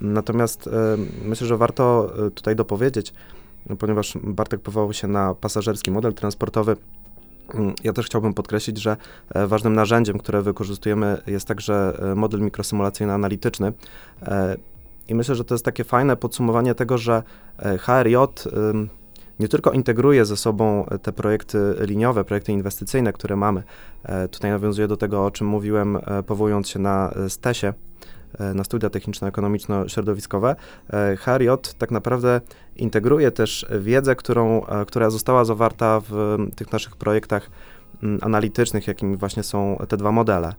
Natomiast 0.00 0.66
y, 0.66 0.70
myślę, 1.24 1.46
że 1.46 1.56
warto 1.56 2.12
tutaj 2.34 2.56
dopowiedzieć, 2.56 3.12
ponieważ 3.78 4.18
Bartek 4.22 4.60
powołał 4.60 4.92
się 4.92 5.08
na 5.08 5.34
pasażerski 5.34 5.90
model 5.90 6.14
transportowy. 6.14 6.76
Mm, 7.54 7.74
ja 7.84 7.92
też 7.92 8.06
chciałbym 8.06 8.34
podkreślić, 8.34 8.78
że 8.78 8.96
e, 9.34 9.46
ważnym 9.46 9.74
narzędziem, 9.74 10.18
które 10.18 10.42
wykorzystujemy, 10.42 11.22
jest 11.26 11.48
także 11.48 11.98
e, 12.12 12.14
model 12.14 12.40
mikrosymulacyjny 12.40 13.12
analityczny. 13.12 13.72
E, 14.22 14.56
I 15.08 15.14
myślę, 15.14 15.34
że 15.34 15.44
to 15.44 15.54
jest 15.54 15.64
takie 15.64 15.84
fajne 15.84 16.16
podsumowanie 16.16 16.74
tego, 16.74 16.98
że 16.98 17.22
HRJ 17.78 18.14
nie 19.40 19.48
tylko 19.48 19.70
integruje 19.72 20.24
ze 20.24 20.36
sobą 20.36 20.86
te 21.02 21.12
projekty 21.12 21.74
liniowe, 21.80 22.24
projekty 22.24 22.52
inwestycyjne, 22.52 23.12
które 23.12 23.36
mamy. 23.36 23.62
Tutaj 24.30 24.50
nawiązuję 24.50 24.88
do 24.88 24.96
tego, 24.96 25.26
o 25.26 25.30
czym 25.30 25.46
mówiłem, 25.46 25.98
powołując 26.26 26.68
się 26.68 26.78
na 26.78 27.14
STESie, 27.28 27.72
E, 28.38 28.54
na 28.54 28.64
studia 28.64 28.90
techniczno-ekonomiczno-środowiskowe, 28.90 30.56
e, 30.92 31.16
HRJ 31.16 31.48
tak 31.78 31.90
naprawdę 31.90 32.40
integruje 32.76 33.30
też 33.30 33.66
wiedzę, 33.80 34.16
którą, 34.16 34.66
e, 34.66 34.84
która 34.84 35.10
została 35.10 35.44
zawarta 35.44 36.00
w 36.08 36.36
tych 36.56 36.72
naszych 36.72 36.96
projektach 36.96 37.50
analitycznych, 38.20 38.86
jakimi 38.86 39.16
właśnie 39.16 39.42
są 39.42 39.76
te 39.88 39.96
dwa 39.96 40.12
modele, 40.12 40.54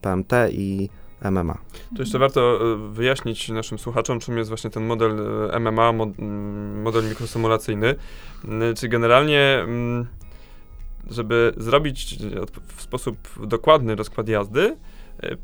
PMT 0.00 0.32
i 0.50 0.88
MMA. 1.22 1.58
To 1.96 2.02
jeszcze 2.02 2.18
warto 2.18 2.58
wyjaśnić 2.90 3.48
naszym 3.48 3.78
słuchaczom, 3.78 4.20
czym 4.20 4.38
jest 4.38 4.50
właśnie 4.50 4.70
ten 4.70 4.86
model 4.86 5.16
MMA, 5.60 5.92
model 6.84 7.08
mikrosymulacyjny. 7.08 7.94
Czy 8.76 8.88
generalnie, 8.88 9.66
żeby 11.10 11.52
zrobić 11.56 12.18
w 12.76 12.82
sposób 12.82 13.16
dokładny 13.46 13.94
rozkład 13.94 14.28
jazdy, 14.28 14.76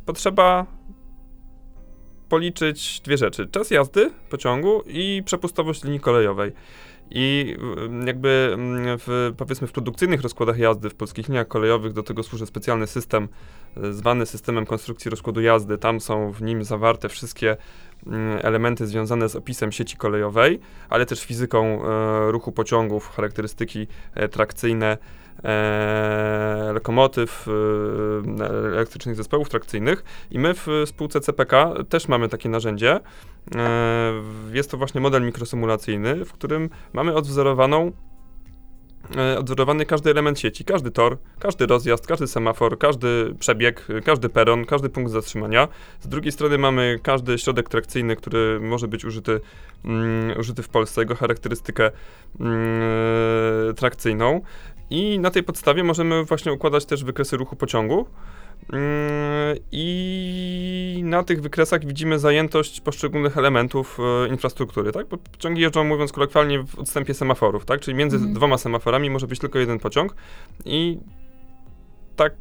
potrzeba 0.07 0.67
policzyć 2.29 3.01
dwie 3.01 3.17
rzeczy. 3.17 3.47
Czas 3.47 3.71
jazdy 3.71 4.11
pociągu 4.31 4.83
i 4.87 5.23
przepustowość 5.25 5.85
linii 5.85 6.01
kolejowej. 6.01 6.53
I 7.15 7.57
mm, 7.59 8.07
jakby 8.07 8.51
mm, 8.55 8.99
w, 8.99 9.35
powiedzmy 9.37 9.67
w 9.67 9.73
produkcyjnych 9.73 10.21
rozkładach 10.21 10.59
jazdy 10.59 10.91
w 10.91 10.95
polskich 10.95 11.29
liniach 11.29 11.49
kolejowych 11.49 11.93
do 11.93 12.03
tego 12.03 12.23
służy 12.23 12.47
specjalny 12.47 12.87
system 12.87 13.29
e, 13.77 13.93
zwany 13.93 14.27
systemem 14.27 14.67
konstrukcji 14.67 15.11
rozkładu 15.11 15.41
jazdy. 15.41 15.79
Tam 15.79 16.01
są 16.01 16.33
w 16.33 16.43
nim 16.43 16.65
zawarte 16.65 17.09
wszystkie 17.09 17.57
mm, 18.07 18.39
elementy 18.43 18.87
związane 18.87 19.29
z 19.29 19.37
opisem 19.37 19.73
sieci 19.73 19.97
kolejowej, 19.97 20.61
ale 20.89 21.07
też 21.07 21.25
fizyką 21.25 21.85
e, 21.85 22.31
ruchu 22.31 22.53
pociągów, 22.53 23.09
charakterystyki 23.09 23.87
e, 24.15 24.29
trakcyjne, 24.29 24.99
e, 25.45 26.71
lokomotyw, 26.75 27.47
e, 28.41 28.45
elektrycznych 28.47 29.17
zespołów 29.17 29.49
trakcyjnych 29.49 30.05
i 30.31 30.39
my 30.39 30.55
w 30.55 30.67
spółce 30.87 31.21
CPK 31.21 31.75
też 31.89 32.09
mamy 32.09 32.29
takie 32.29 32.49
narzędzie. 32.49 33.01
E, 33.55 34.13
jest 34.53 34.71
to 34.71 34.77
właśnie 34.77 35.01
model 35.01 35.23
mikrosymulacyjny, 35.23 36.25
w 36.25 36.33
którym 36.33 36.71
mamy 36.93 37.15
odwzorowaną 37.15 37.93
e, 39.17 39.39
odwzorowany 39.39 39.87
każdy 39.87 40.11
element 40.11 40.41
sieci, 40.41 40.65
każdy 40.65 40.91
tor, 40.91 41.19
każdy 41.39 41.67
rozjazd, 41.67 42.07
każdy 42.07 42.27
semafor, 42.27 42.79
każdy 42.79 43.35
przebieg, 43.39 43.87
każdy 44.05 44.29
peron, 44.29 44.65
każdy 44.65 44.89
punkt 44.89 45.11
zatrzymania. 45.11 45.69
Z 46.01 46.09
drugiej 46.09 46.33
strony 46.33 46.59
mamy 46.59 46.99
każdy 47.03 47.39
środek 47.39 47.69
trakcyjny, 47.69 48.17
który 48.17 48.61
może 48.61 48.89
być 48.89 49.05
użyty, 49.05 49.41
mm, 49.85 50.39
użyty 50.39 50.63
w 50.63 50.69
Polsce, 50.69 51.01
jego 51.01 51.15
charakterystykę 51.15 51.91
mm, 52.41 53.75
trakcyjną. 53.75 54.41
I 54.91 55.19
na 55.19 55.31
tej 55.31 55.43
podstawie 55.43 55.85
możemy 55.85 56.25
właśnie 56.25 56.53
układać 56.53 56.87
też 56.87 57.05
wykresy 57.05 57.37
ruchu 57.37 57.57
pociągu. 57.57 58.07
Mm, 58.73 59.57
I 59.73 61.01
na 61.05 61.23
tych 61.23 61.43
wykresach 61.43 61.85
widzimy 61.85 62.19
zajętość 62.19 62.81
poszczególnych 62.81 63.39
elementów 63.39 63.99
e, 64.25 64.29
infrastruktury, 64.29 64.93
tak? 64.93 65.09
Bo 65.09 65.17
pociągi 65.19 65.63
jeżdżą, 65.63 65.85
mówiąc 65.85 66.13
kolokwialnie, 66.13 66.65
w 66.65 66.79
odstępie 66.79 67.15
semaforów, 67.15 67.65
tak? 67.65 67.81
Czyli 67.81 67.97
między 67.97 68.17
mhm. 68.17 68.35
dwoma 68.35 68.59
semaforami 68.59 69.11
może 69.11 69.27
być 69.27 69.39
tylko 69.39 69.59
jeden 69.59 69.79
pociąg 69.79 70.15
i 70.65 70.99
tak 72.17 72.33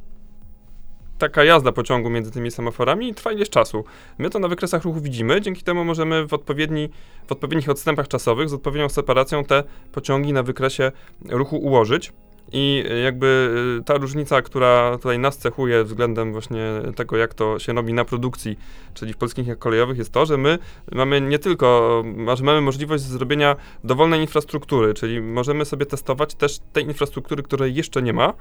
taka 1.18 1.44
jazda 1.44 1.72
pociągu 1.72 2.10
między 2.10 2.32
tymi 2.32 2.52
semaforami 2.52 3.14
trwa 3.16 3.32
ileś 3.32 3.50
czasu. 3.50 3.84
My 4.18 4.30
to 4.30 4.40
na 4.40 4.48
wykresach 4.48 4.84
ruchu 4.84 5.02
widzimy, 5.02 5.42
dzięki 5.42 5.64
temu 5.64 5.86
możemy 5.86 6.28
w, 6.28 6.34
odpowiedni, 6.34 6.90
w 7.28 7.32
odpowiednich 7.32 7.70
odstępach 7.70 8.08
czasowych 8.08 8.50
z 8.50 8.54
odpowiednią 8.54 8.90
separacją 8.90 9.44
te 9.44 9.64
pociągi 9.92 10.34
na 10.34 10.44
wykresie 10.44 10.92
ruchu 11.30 11.58
ułożyć. 11.58 12.14
I 12.52 12.84
jakby 13.04 13.56
y, 13.80 13.84
ta 13.84 13.98
różnica, 13.98 14.42
która 14.42 14.98
tutaj 14.98 15.20
nas 15.20 15.38
cechuje 15.38 15.84
względem 15.84 16.32
właśnie 16.32 16.62
tego, 16.96 17.18
jak 17.18 17.34
to 17.34 17.60
się 17.60 17.74
robi 17.74 17.94
na 17.94 18.06
produkcji, 18.06 18.60
czyli 18.94 19.14
w 19.14 19.18
polskich 19.18 19.46
liniach 19.46 19.60
kolejowych, 19.60 19.98
jest 19.98 20.12
to, 20.12 20.26
że 20.26 20.38
my 20.38 20.60
mamy 20.92 21.22
nie 21.22 21.40
tylko, 21.40 22.04
że 22.36 22.44
mamy 22.44 22.62
możliwość 22.62 23.04
zrobienia 23.04 23.56
dowolnej 23.84 24.22
infrastruktury, 24.22 24.94
czyli 24.94 25.22
możemy 25.22 25.66
sobie 25.66 25.86
testować 25.86 26.36
też 26.36 26.60
tej 26.74 26.84
infrastruktury, 26.84 27.44
której 27.44 27.76
jeszcze 27.76 28.02
nie 28.02 28.14
ma, 28.14 28.34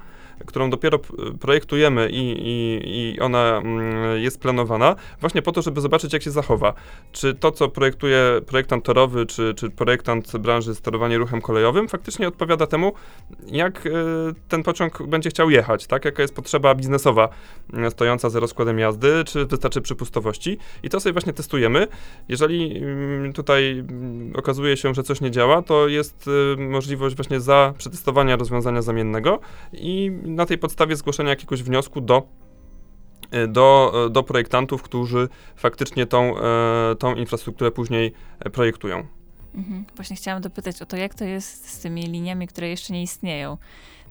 którą 0.46 0.70
dopiero 0.70 0.98
projektujemy 1.40 2.08
i, 2.10 2.32
i, 2.38 2.80
i 3.14 3.20
ona 3.20 3.56
mm, 3.56 4.22
jest 4.22 4.40
planowana, 4.40 4.96
właśnie 5.20 5.42
po 5.42 5.52
to, 5.52 5.62
żeby 5.62 5.80
zobaczyć, 5.80 6.12
jak 6.12 6.22
się 6.22 6.30
zachowa. 6.30 6.74
Czy 7.12 7.34
to, 7.34 7.52
co 7.52 7.68
projektuje 7.68 8.40
projektant 8.46 8.84
torowy, 8.84 9.26
czy, 9.26 9.54
czy 9.54 9.70
projektant 9.70 10.36
branży 10.36 10.74
sterowania 10.74 11.18
ruchem 11.18 11.40
kolejowym, 11.40 11.88
faktycznie 11.88 12.28
odpowiada 12.28 12.66
temu, 12.66 12.92
jak 13.46 13.88
ten 14.48 14.62
pociąg 14.62 15.02
będzie 15.02 15.30
chciał 15.30 15.50
jechać, 15.50 15.86
tak? 15.86 16.04
Jaka 16.04 16.22
jest 16.22 16.34
potrzeba 16.34 16.74
biznesowa 16.74 17.28
stojąca 17.90 18.30
za 18.30 18.40
rozkładem 18.40 18.78
jazdy, 18.78 19.24
czy 19.26 19.46
wystarczy 19.46 19.80
przypustowości. 19.80 20.58
I 20.82 20.88
to 20.88 21.00
sobie 21.00 21.12
właśnie 21.12 21.32
testujemy. 21.32 21.86
Jeżeli 22.28 22.76
mm, 22.78 23.32
tutaj 23.32 23.78
mm, 23.78 24.32
okazuje 24.36 24.76
się, 24.76 24.94
że 24.94 25.02
coś 25.02 25.20
nie 25.20 25.30
działa, 25.30 25.62
to 25.62 25.88
jest 25.88 26.30
możliwość 26.58 27.16
właśnie 27.16 27.40
za 27.40 27.74
przetestowania 27.78 28.36
rozwiązania 28.36 28.82
zamiennego 28.82 29.40
i 29.72 30.12
na 30.34 30.46
tej 30.46 30.58
podstawie 30.58 30.96
zgłoszenia 30.96 31.30
jakiegoś 31.30 31.62
wniosku 31.62 32.00
do 32.00 32.28
do, 33.48 33.92
do 34.10 34.22
projektantów, 34.22 34.82
którzy 34.82 35.28
faktycznie 35.56 36.06
tą, 36.06 36.34
tą 36.98 37.14
infrastrukturę 37.14 37.70
później 37.70 38.12
projektują. 38.52 39.06
Mhm. 39.54 39.84
Właśnie 39.96 40.16
chciałam 40.16 40.42
dopytać 40.42 40.82
o 40.82 40.86
to, 40.86 40.96
jak 40.96 41.14
to 41.14 41.24
jest 41.24 41.70
z 41.70 41.80
tymi 41.80 42.02
liniami, 42.02 42.48
które 42.48 42.68
jeszcze 42.68 42.92
nie 42.92 43.02
istnieją. 43.02 43.56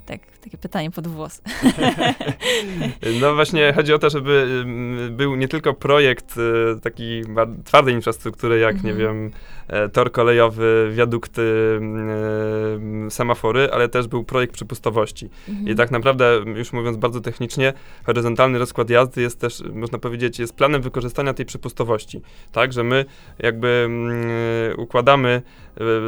Tak, 0.09 0.21
takie 0.41 0.57
pytanie 0.57 0.91
pod 0.91 1.07
włos. 1.07 1.41
No 3.21 3.35
właśnie 3.35 3.73
chodzi 3.73 3.93
o 3.93 3.99
to, 3.99 4.09
żeby 4.09 4.61
mm, 4.63 5.15
był 5.15 5.35
nie 5.35 5.47
tylko 5.47 5.73
projekt 5.73 6.37
y, 6.37 6.79
taki 6.81 7.21
twardej 7.65 7.93
infrastruktury, 7.93 8.59
jak 8.59 8.83
nie 8.83 8.91
mhm. 8.91 8.97
wiem, 8.97 9.31
e, 9.67 9.89
tor 9.89 10.11
kolejowy, 10.11 10.91
wiadukty, 10.93 11.41
mm, 11.77 13.11
semafory, 13.11 13.69
ale 13.71 13.89
też 13.89 14.07
był 14.07 14.23
projekt 14.23 14.53
przepustowości. 14.53 15.29
Mhm. 15.49 15.67
I 15.67 15.75
tak 15.75 15.91
naprawdę, 15.91 16.39
już 16.55 16.73
mówiąc 16.73 16.97
bardzo 16.97 17.21
technicznie, 17.21 17.73
horyzontalny 18.03 18.59
rozkład 18.59 18.89
jazdy 18.89 19.21
jest 19.21 19.39
też, 19.39 19.63
można 19.73 19.97
powiedzieć, 19.97 20.39
jest 20.39 20.55
planem 20.55 20.81
wykorzystania 20.81 21.33
tej 21.33 21.45
przepustowości. 21.45 22.21
Tak, 22.51 22.73
że 22.73 22.83
my 22.83 23.05
jakby 23.39 23.83
mm, 23.85 24.79
układamy 24.79 25.41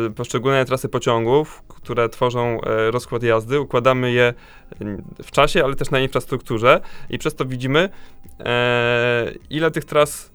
e, 0.08 0.10
poszczególne 0.10 0.66
trasy 0.66 0.90
pociągów, 0.90 1.64
które 1.68 2.10
tworzą 2.10 2.62
e, 2.62 2.92
rozkład 2.92 3.24
jazdy, 3.24 3.60
układamy 3.60 3.91
je 3.96 4.34
w 5.24 5.32
czasie, 5.32 5.64
ale 5.64 5.76
też 5.76 5.92
na 5.92 6.00
infrastrukturze 6.00 6.82
i 7.10 7.18
przez 7.18 7.36
to 7.36 7.46
widzimy, 7.46 7.90
e, 8.40 9.32
ile 9.50 9.72
tych 9.72 9.86
tras 9.86 10.32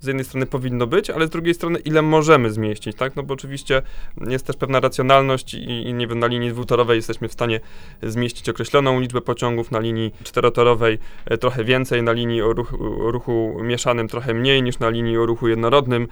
z 0.00 0.06
jednej 0.06 0.24
strony 0.24 0.46
powinno 0.46 0.86
być, 0.86 1.10
ale 1.10 1.26
z 1.26 1.30
drugiej 1.30 1.54
strony 1.54 1.78
ile 1.78 2.02
możemy 2.02 2.50
zmieścić, 2.50 2.96
tak? 2.96 3.16
No 3.16 3.22
bo 3.22 3.34
oczywiście 3.34 3.82
jest 4.26 4.46
też 4.46 4.56
pewna 4.56 4.80
racjonalność 4.80 5.54
i, 5.54 5.88
i 5.88 5.94
nie 5.94 6.06
wiem, 6.06 6.18
na 6.18 6.26
linii 6.26 6.50
dwutorowej 6.50 6.96
jesteśmy 6.96 7.28
w 7.28 7.32
stanie 7.32 7.60
zmieścić 8.02 8.48
określoną 8.48 9.00
liczbę 9.00 9.20
pociągów, 9.20 9.70
na 9.70 9.78
linii 9.78 10.14
czterotorowej 10.22 10.98
e, 11.26 11.38
trochę 11.38 11.64
więcej, 11.64 12.02
na 12.02 12.12
linii 12.12 12.42
o, 12.42 12.52
ruch, 12.52 12.74
o 12.74 13.10
ruchu 13.10 13.56
mieszanym 13.62 14.08
trochę 14.08 14.34
mniej 14.34 14.62
niż 14.62 14.78
na 14.78 14.88
linii 14.88 15.18
o 15.18 15.26
ruchu 15.26 15.48
jednorodnym. 15.48 16.08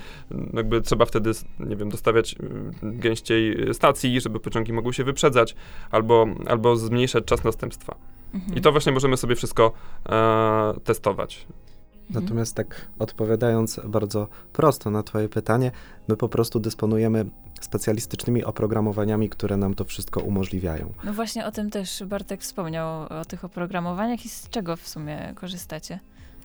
Jakby 0.55 0.81
trzeba 0.81 1.05
wtedy, 1.05 1.31
nie 1.61 1.77
wiem, 1.77 1.89
dostawiać 1.89 2.37
mm, 2.41 2.73
gęściej 2.83 3.75
stacji, 3.75 4.21
żeby 4.21 4.41
pociągi 4.41 4.73
mogły 4.73 4.95
się 4.95 5.05
wyprzedzać, 5.05 5.55
albo, 5.91 6.27
albo 6.47 6.77
zmniejszać 6.77 7.25
czas 7.25 7.45
następstwa. 7.45 7.97
Mhm. 8.35 8.59
I 8.59 8.61
to 8.61 8.73
właśnie 8.73 8.93
możemy 8.93 9.17
sobie 9.17 9.35
wszystko 9.35 9.73
e, 10.09 10.75
testować. 10.85 11.47
Mhm. 12.09 12.25
Natomiast 12.25 12.55
tak 12.55 12.87
odpowiadając 12.99 13.81
bardzo 13.85 14.29
prosto 14.53 14.91
na 14.91 15.03
Twoje 15.03 15.29
pytanie, 15.29 15.71
my 16.09 16.17
po 16.17 16.29
prostu 16.29 16.61
dysponujemy 16.61 17.25
specjalistycznymi 17.61 18.45
oprogramowaniami, 18.45 19.29
które 19.29 19.57
nam 19.57 19.75
to 19.75 19.85
wszystko 19.85 20.21
umożliwiają. 20.21 20.93
No 21.05 21.13
właśnie 21.13 21.47
o 21.47 21.53
tym 21.53 21.71
też 21.71 22.05
Bartek 22.05 22.41
wspomniał, 22.41 23.03
o 23.21 23.25
tych 23.25 23.45
oprogramowaniach 23.45 24.25
i 24.25 24.29
z 24.29 24.49
czego 24.51 24.77
w 24.77 24.89
sumie 24.89 25.33
korzystacie 25.35 26.01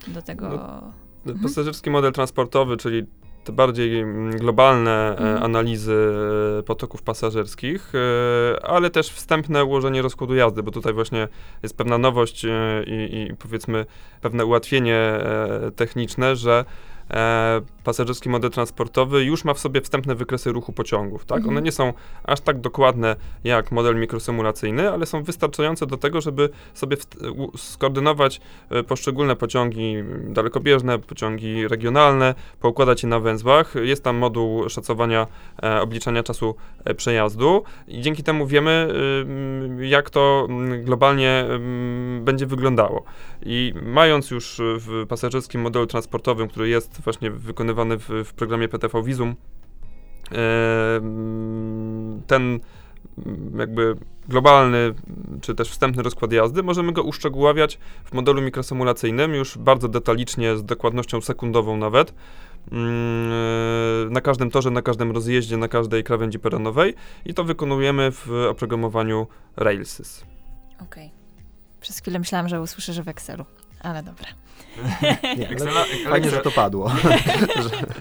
do 0.08 0.22
tego? 0.22 0.50
No, 0.50 1.32
mhm. 1.32 1.40
Pasażerski 1.44 1.90
model 1.90 2.14
transportowy, 2.14 2.78
czyli 2.78 3.06
te 3.44 3.52
bardziej 3.52 4.00
mm, 4.00 4.38
globalne 4.38 5.18
mm. 5.18 5.44
analizy 5.44 6.14
e, 6.60 6.64
potoków 6.64 7.02
pasażerskich, 7.02 7.94
e, 7.96 8.66
ale 8.66 8.90
też 8.90 9.10
wstępne 9.10 9.66
ułożenie 9.66 10.02
rozkładu 10.02 10.36
jazdy, 10.36 10.64
bo 10.64 10.72
tutaj 10.72 10.94
właśnie 10.94 11.28
jest 11.64 11.78
pewna 11.78 11.98
nowość 11.98 12.44
i, 12.88 13.28
i 13.32 13.36
powiedzmy 13.36 13.86
pewne 14.22 14.46
ułatwienie 14.46 15.20
techniczne, 15.76 16.36
że 16.36 16.66
e, 16.68 16.91
pasażerski 17.84 18.30
model 18.30 18.52
transportowy 18.52 19.24
już 19.24 19.46
ma 19.46 19.54
w 19.54 19.60
sobie 19.60 19.82
wstępne 19.82 20.16
wykresy 20.16 20.52
ruchu 20.52 20.74
pociągów, 20.74 21.26
tak? 21.26 21.38
Mhm. 21.38 21.58
One 21.58 21.62
nie 21.62 21.72
są 21.72 21.94
aż 22.24 22.42
tak 22.42 22.60
dokładne 22.60 23.16
jak 23.44 23.72
model 23.72 23.96
mikrosymulacyjny, 23.96 24.92
ale 24.92 25.06
są 25.06 25.24
wystarczające 25.24 25.86
do 25.86 25.98
tego, 25.98 26.22
żeby 26.22 26.50
sobie 26.74 26.98
skoordynować 27.58 28.42
e, 28.70 28.84
poszczególne 28.84 29.36
pociągi 29.36 29.96
dalekobieżne, 30.24 31.00
pociągi 31.00 31.68
regionalne, 31.68 32.36
poukładać 32.60 33.04
je 33.04 33.10
na 33.10 33.20
węzłach. 33.20 33.74
Jest 33.84 34.04
tam 34.04 34.16
moduł 34.16 34.70
szacowania 34.70 35.28
e, 35.64 35.82
obliczania 35.82 36.24
czasu 36.24 36.56
e, 36.86 36.94
przejazdu 36.94 37.64
i 37.88 38.02
dzięki 38.02 38.24
temu 38.24 38.48
wiemy, 38.48 38.88
y, 39.80 39.88
jak 39.88 40.10
to 40.10 40.48
globalnie 40.84 41.46
y, 42.18 42.22
będzie 42.22 42.46
wyglądało. 42.46 43.04
I 43.46 43.74
mając 43.86 44.32
już 44.32 44.62
w 44.62 45.06
pasażerskim 45.08 45.62
modelu 45.62 45.88
transportowym, 45.88 46.48
który 46.48 46.70
jest 46.70 47.01
właśnie 47.04 47.32
wykonywany 47.32 47.98
w, 47.98 48.10
w 48.26 48.34
programie 48.34 48.68
PTV 48.68 49.04
Visum, 49.04 49.36
ten 52.28 52.60
jakby 53.58 53.96
globalny, 54.28 54.94
czy 55.42 55.56
też 55.56 55.70
wstępny 55.70 56.04
rozkład 56.04 56.32
jazdy, 56.32 56.64
możemy 56.64 56.92
go 56.92 57.04
uszczegóławiać 57.04 57.80
w 58.06 58.14
modelu 58.14 58.42
mikrosymulacyjnym 58.42 59.34
już 59.34 59.58
bardzo 59.58 59.88
detalicznie, 59.88 60.58
z 60.58 60.66
dokładnością 60.66 61.22
sekundową 61.22 61.78
nawet, 61.78 62.14
na 64.10 64.22
każdym 64.22 64.52
torze, 64.52 64.72
na 64.72 64.82
każdym 64.82 65.12
rozjeździe, 65.12 65.58
na 65.58 65.68
każdej 65.68 66.04
krawędzi 66.04 66.40
peronowej 66.40 66.94
i 67.26 67.34
to 67.34 67.44
wykonujemy 67.44 68.12
w 68.12 68.32
oprogramowaniu 68.50 69.28
Railsys. 69.58 70.26
Okej. 70.82 71.06
Okay. 71.06 71.22
Przez 71.82 72.00
chwilę 72.00 72.20
myślałam, 72.20 72.50
że 72.50 72.62
usłyszę, 72.62 72.94
że 72.94 73.04
w 73.04 73.08
Excelu, 73.08 73.46
ale 73.80 74.04
dobra. 74.04 74.28
Nie, 75.38 75.50
Excela, 75.50 75.86
fajnie, 76.10 76.30
że 76.30 76.38
to 76.38 76.52
padło. 76.52 76.92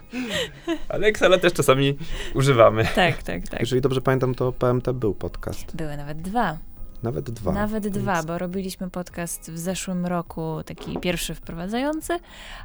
ale 0.89 1.07
Excela 1.07 1.39
też 1.39 1.53
czasami 1.53 1.99
używamy. 2.35 2.85
Tak, 2.95 3.23
tak, 3.23 3.49
tak. 3.49 3.61
Jeżeli 3.61 3.81
dobrze 3.81 4.01
pamiętam, 4.01 4.35
to 4.35 4.53
PMT 4.53 4.93
był 4.93 5.15
podcast. 5.15 5.77
Były 5.77 5.97
nawet 5.97 6.23
dwa. 6.23 6.59
Nawet 7.03 7.31
dwa. 7.31 7.53
Nawet 7.53 7.85
Więc... 7.85 7.99
dwa, 7.99 8.23
bo 8.23 8.39
robiliśmy 8.39 8.91
podcast 8.91 9.51
w 9.51 9.59
zeszłym 9.59 10.07
roku, 10.07 10.63
taki 10.67 10.99
pierwszy 10.99 11.35
wprowadzający, 11.35 12.19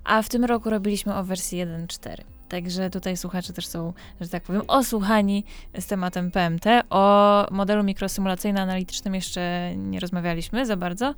a 0.04 0.22
w 0.22 0.30
tym 0.30 0.46
roku 0.46 0.70
robiliśmy 0.70 1.16
o 1.16 1.24
wersji 1.24 1.66
1.4. 1.66 2.24
Także 2.50 2.90
tutaj 2.90 3.18
słuchacze 3.18 3.54
też 3.54 3.68
są, 3.68 3.94
że 4.22 4.30
tak 4.30 4.44
powiem, 4.44 4.62
osłuchani 4.68 5.44
z 5.80 5.86
tematem 5.86 6.32
PMT. 6.32 6.66
O 6.90 7.46
modelu 7.52 7.84
mikrosymulacyjno-analitycznym 7.84 9.16
jeszcze 9.16 9.74
nie 9.76 10.00
rozmawialiśmy 10.00 10.66
za 10.66 10.78
bardzo. 10.78 11.14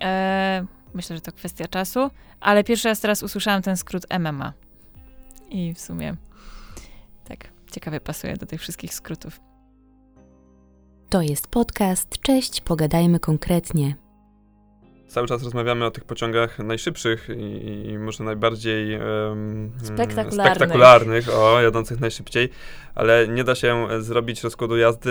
E, 0.00 0.66
myślę, 0.96 1.16
że 1.16 1.22
to 1.22 1.32
kwestia 1.32 1.68
czasu, 1.68 2.10
ale 2.40 2.64
pierwszy 2.64 2.88
raz 2.88 3.00
teraz 3.00 3.22
usłyszałam 3.22 3.62
ten 3.62 3.76
skrót 3.76 4.06
MMA. 4.18 4.52
I 5.50 5.74
w 5.74 5.80
sumie 5.80 6.16
tak 7.24 7.48
ciekawie 7.70 8.00
pasuje 8.00 8.36
do 8.36 8.46
tych 8.46 8.60
wszystkich 8.60 8.94
skrótów. 8.94 9.40
To 11.08 11.22
jest 11.22 11.46
podcast. 11.46 12.18
Cześć, 12.22 12.60
pogadajmy 12.60 13.20
konkretnie. 13.20 14.05
Cały 15.08 15.26
czas 15.26 15.42
rozmawiamy 15.42 15.84
o 15.84 15.90
tych 15.90 16.04
pociągach 16.04 16.58
najszybszych 16.58 17.28
i, 17.36 17.88
i 17.88 17.98
może 17.98 18.24
najbardziej 18.24 18.98
um, 18.98 19.72
spektakularnych. 19.82 20.56
spektakularnych, 20.56 21.28
o, 21.34 21.60
jadących 21.60 22.00
najszybciej, 22.00 22.48
ale 22.94 23.28
nie 23.28 23.44
da 23.44 23.54
się 23.54 23.86
zrobić 24.00 24.42
rozkładu 24.42 24.76
jazdy 24.76 25.10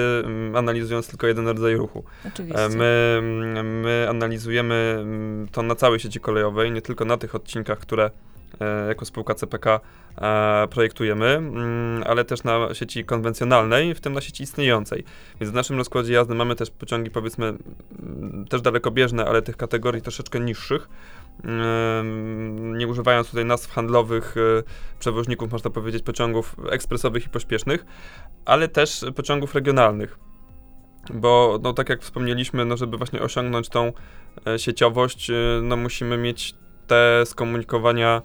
analizując 0.56 1.08
tylko 1.08 1.28
jeden 1.28 1.48
rodzaj 1.48 1.76
ruchu. 1.76 2.04
Oczywiście. 2.28 2.70
My, 2.70 3.22
my 3.64 4.08
analizujemy 4.10 5.06
to 5.52 5.64
na 5.64 5.76
całej 5.76 6.00
sieci 6.00 6.20
kolejowej, 6.20 6.72
nie 6.72 6.82
tylko 6.82 7.06
na 7.06 7.18
tych 7.18 7.36
odcinkach, 7.36 7.80
które 7.80 8.12
E, 8.35 8.35
jako 8.88 9.06
spółka 9.06 9.36
CPK 9.36 9.80
e, 10.18 10.68
projektujemy, 10.68 11.26
mm, 11.26 12.04
ale 12.08 12.26
też 12.26 12.44
na 12.44 12.74
sieci 12.74 13.06
konwencjonalnej, 13.06 13.96
w 13.96 14.02
tym 14.02 14.14
na 14.14 14.22
sieci 14.22 14.44
istniejącej. 14.44 15.04
Więc 15.40 15.52
w 15.52 15.56
naszym 15.56 15.78
rozkładzie 15.78 16.14
jazdy 16.14 16.36
mamy 16.36 16.56
też 16.56 16.72
pociągi, 16.72 17.12
powiedzmy, 17.12 17.46
mm, 17.46 18.46
też 18.50 18.62
dalekobieżne, 18.62 19.26
ale 19.26 19.42
tych 19.42 19.58
kategorii 19.58 20.02
troszeczkę 20.02 20.40
niższych. 20.40 20.90
Mm, 21.44 22.78
nie 22.78 22.88
używając 22.88 23.30
tutaj 23.30 23.46
nazw 23.46 23.72
handlowych 23.72 24.36
e, 24.38 24.64
przewoźników, 25.00 25.52
można 25.52 25.70
powiedzieć, 25.70 26.04
pociągów 26.04 26.56
ekspresowych 26.72 27.26
i 27.26 27.30
pośpiesznych, 27.30 27.86
ale 28.46 28.68
też 28.68 29.06
pociągów 29.16 29.56
regionalnych 29.56 30.20
bo 31.14 31.60
no, 31.64 31.74
tak 31.74 31.90
jak 31.90 32.02
wspomnieliśmy, 32.02 32.66
no, 32.66 32.78
żeby 32.78 32.98
właśnie 32.98 33.22
osiągnąć 33.22 33.70
tą 33.70 33.92
sieciowość, 34.58 35.32
no, 35.62 35.78
musimy 35.78 36.18
mieć 36.18 36.56
te 36.88 37.24
skomunikowania 37.26 38.22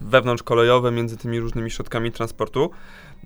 wewnątrzkolejowe 0.00 0.90
między 0.90 1.16
tymi 1.16 1.40
różnymi 1.40 1.70
środkami 1.70 2.12
transportu. 2.12 2.70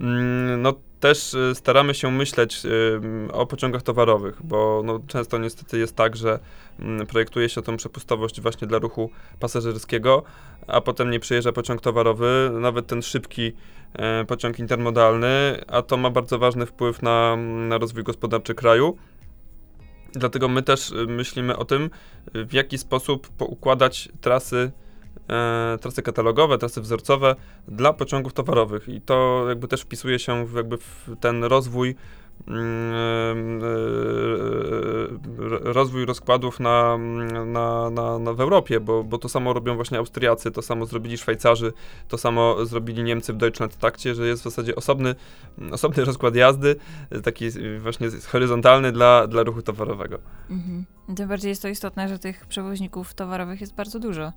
Mm, 0.00 0.62
no 0.62 0.74
też 1.00 1.35
y, 1.35 1.54
staramy 1.54 1.94
się 1.94 2.11
myśleć 2.11 2.64
y, 2.64 3.33
o 3.33 3.46
pociągach 3.46 3.83
towarowych, 3.83 4.38
bo 4.44 4.83
no, 4.85 5.00
często 5.06 5.38
niestety 5.38 5.78
jest 5.78 5.96
tak, 5.96 6.16
że 6.16 6.38
mm, 6.78 7.06
projektuje 7.06 7.48
się 7.48 7.62
tą 7.62 7.76
przepustowość 7.76 8.40
właśnie 8.40 8.66
dla 8.66 8.78
ruchu 8.78 9.11
pasażerskiego, 9.40 10.22
a 10.66 10.80
potem 10.80 11.11
nie 11.11 11.20
przyjeżdża 11.20 11.52
pociąg 11.52 11.80
towarowy, 11.80 12.50
nawet 12.61 12.87
ten 12.87 13.02
szybki 13.02 13.52
e, 13.92 14.24
pociąg 14.24 14.59
intermodalny, 14.59 15.61
a 15.66 15.83
to 15.83 15.96
ma 15.96 16.11
bardzo 16.11 16.38
ważny 16.38 16.66
wpływ 16.66 17.02
na, 17.02 17.37
na 17.68 17.78
rozwój 17.78 18.04
gospodarczy 18.04 18.54
kraju. 18.54 18.96
Dlatego 20.12 20.48
my 20.48 20.62
też 20.62 20.90
y, 20.90 21.06
myślimy 21.06 21.56
o 21.56 21.64
tym, 21.64 21.90
y, 22.36 22.44
w 22.44 22.52
jaki 22.52 22.78
sposób 22.78 23.28
poukładać 23.28 24.08
trasy, 24.20 24.70
e, 25.30 25.78
trasy 25.80 26.02
katalogowe, 26.02 26.58
trasy 26.58 26.80
wzorcowe 26.80 27.36
dla 27.68 27.92
pociągów 27.92 28.32
towarowych. 28.32 28.88
I 28.88 29.00
to 29.00 29.44
jakby 29.48 29.68
też 29.68 29.80
wpisuje 29.80 30.18
się 30.18 30.46
w, 30.46 30.54
jakby 30.54 30.76
w 30.76 31.08
ten 31.20 31.44
rozwój 31.44 31.96
rozwój 35.62 36.07
rozkładów 36.07 36.61
na, 36.61 36.98
na, 37.46 37.90
na, 37.90 38.18
na, 38.18 38.33
w 38.33 38.40
Europie, 38.40 38.81
bo, 38.81 39.05
bo 39.05 39.18
to 39.18 39.29
samo 39.29 39.53
robią 39.53 39.74
właśnie 39.74 39.98
Austriacy, 39.98 40.50
to 40.50 40.62
samo 40.62 40.87
zrobili 40.87 41.18
Szwajcarzy, 41.18 41.72
to 42.09 42.18
samo 42.18 42.66
zrobili 42.66 43.03
Niemcy 43.03 43.33
w 43.33 43.37
Deutschland 43.37 43.76
Takcie, 43.76 44.14
że 44.14 44.26
jest 44.26 44.42
w 44.42 44.44
zasadzie 44.44 44.76
osobny, 44.76 45.14
osobny 45.72 46.05
rozkład 46.05 46.35
jazdy, 46.35 46.76
taki 47.24 47.46
właśnie 47.79 48.09
horyzontalny 48.29 48.92
dla, 48.92 49.26
dla 49.26 49.42
ruchu 49.42 49.62
towarowego. 49.62 50.18
Mhm. 50.50 50.85
Tym 51.16 51.29
bardziej 51.29 51.48
jest 51.48 51.62
to 51.62 51.68
istotne, 51.68 52.09
że 52.09 52.18
tych 52.18 52.46
przewoźników 52.46 53.14
towarowych 53.14 53.61
jest 53.61 53.74
bardzo 53.74 53.98
dużo. 53.98 54.33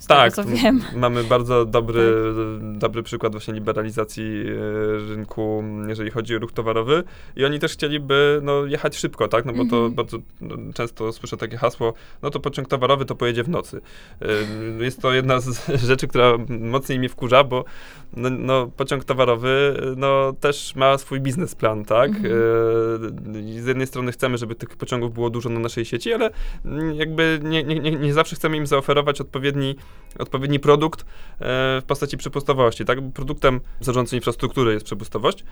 Z 0.00 0.06
tak, 0.06 0.36
tego, 0.36 0.48
wiem. 0.48 0.80
mamy 0.96 1.24
bardzo 1.24 1.64
dobry, 1.64 2.12
tak. 2.60 2.78
dobry 2.78 3.02
przykład 3.02 3.32
właśnie 3.32 3.54
liberalizacji 3.54 4.24
e, 4.24 5.14
rynku, 5.14 5.64
jeżeli 5.88 6.10
chodzi 6.10 6.36
o 6.36 6.38
ruch 6.38 6.52
towarowy 6.52 7.04
i 7.36 7.44
oni 7.44 7.58
też 7.58 7.72
chcieliby 7.72 8.40
no, 8.42 8.66
jechać 8.66 8.96
szybko, 8.96 9.28
tak, 9.28 9.44
no 9.44 9.52
bo 9.52 9.64
to 9.64 9.76
mhm. 9.76 9.94
bardzo 9.94 10.18
no, 10.40 10.56
często 10.74 11.12
słyszę 11.12 11.36
takie 11.36 11.56
hasło, 11.56 11.94
no 12.22 12.30
to 12.30 12.40
pociąg 12.40 12.68
towarowy 12.68 13.04
to 13.04 13.14
pojedzie 13.14 13.44
w 13.44 13.48
nocy. 13.48 13.80
E, 14.80 14.84
jest 14.84 15.02
to 15.02 15.12
jedna 15.12 15.40
z 15.40 15.66
rzeczy, 15.90 16.08
która 16.08 16.32
mocniej 16.48 16.98
mnie 16.98 17.08
wkurza, 17.08 17.44
bo 17.44 17.64
no, 18.16 18.30
no 18.30 18.66
pociąg 18.76 19.04
towarowy 19.04 19.80
no, 19.96 20.32
też 20.40 20.76
ma 20.76 20.98
swój 20.98 21.20
biznesplan, 21.20 21.84
tak, 21.84 22.10
mhm. 22.10 22.26
E, 22.26 23.62
z 23.62 23.66
jednej 23.66 23.86
strony 23.86 24.12
chcemy, 24.12 24.38
żeby 24.38 24.54
tych 24.54 24.68
pociągów 24.68 25.14
było 25.14 25.30
dużo 25.30 25.48
na 25.48 25.60
naszej 25.60 25.84
sieci, 25.84 26.12
ale 26.12 26.30
jakby 26.94 27.40
nie, 27.42 27.64
nie, 27.64 27.80
nie, 27.80 27.90
nie 27.90 28.14
zawsze 28.14 28.36
chcemy 28.36 28.56
im 28.56 28.66
zaoferować 28.66 29.20
odpowiedni 29.20 29.76
odpowiedni 30.18 30.60
produkt 30.60 31.00
e, 31.00 31.04
w 31.80 31.82
postaci 31.86 32.16
przepustowości. 32.16 32.84
Tak? 32.84 32.98
Produktem 33.14 33.60
zarządcy 33.80 34.16
infrastruktury 34.16 34.72
jest 34.72 34.84
przepustowość, 34.84 35.44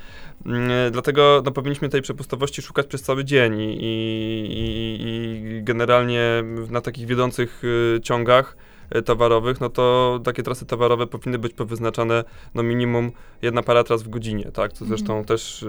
mm, 0.46 0.70
e, 0.70 0.90
dlatego 0.90 1.42
no, 1.44 1.52
powinniśmy 1.52 1.88
tej 1.88 2.02
przepustowości 2.02 2.62
szukać 2.62 2.86
przez 2.86 3.02
cały 3.02 3.24
dzień 3.24 3.60
i, 3.60 3.78
i, 3.80 4.98
i 5.00 5.62
generalnie 5.62 6.44
na 6.70 6.80
takich 6.80 7.06
wiodących 7.06 7.62
e, 7.96 8.00
ciągach 8.00 8.56
towarowych, 9.04 9.60
no 9.60 9.68
to 9.68 10.20
takie 10.24 10.42
trasy 10.42 10.66
towarowe 10.66 11.06
powinny 11.06 11.38
być 11.38 11.52
powyznaczane 11.52 12.24
no 12.54 12.62
minimum 12.62 13.12
jedna 13.42 13.62
para 13.62 13.84
tras 13.84 14.02
w 14.02 14.08
godzinie, 14.08 14.44
tak? 14.52 14.72
Co 14.72 14.84
zresztą 14.84 15.12
mm. 15.12 15.24
też 15.24 15.66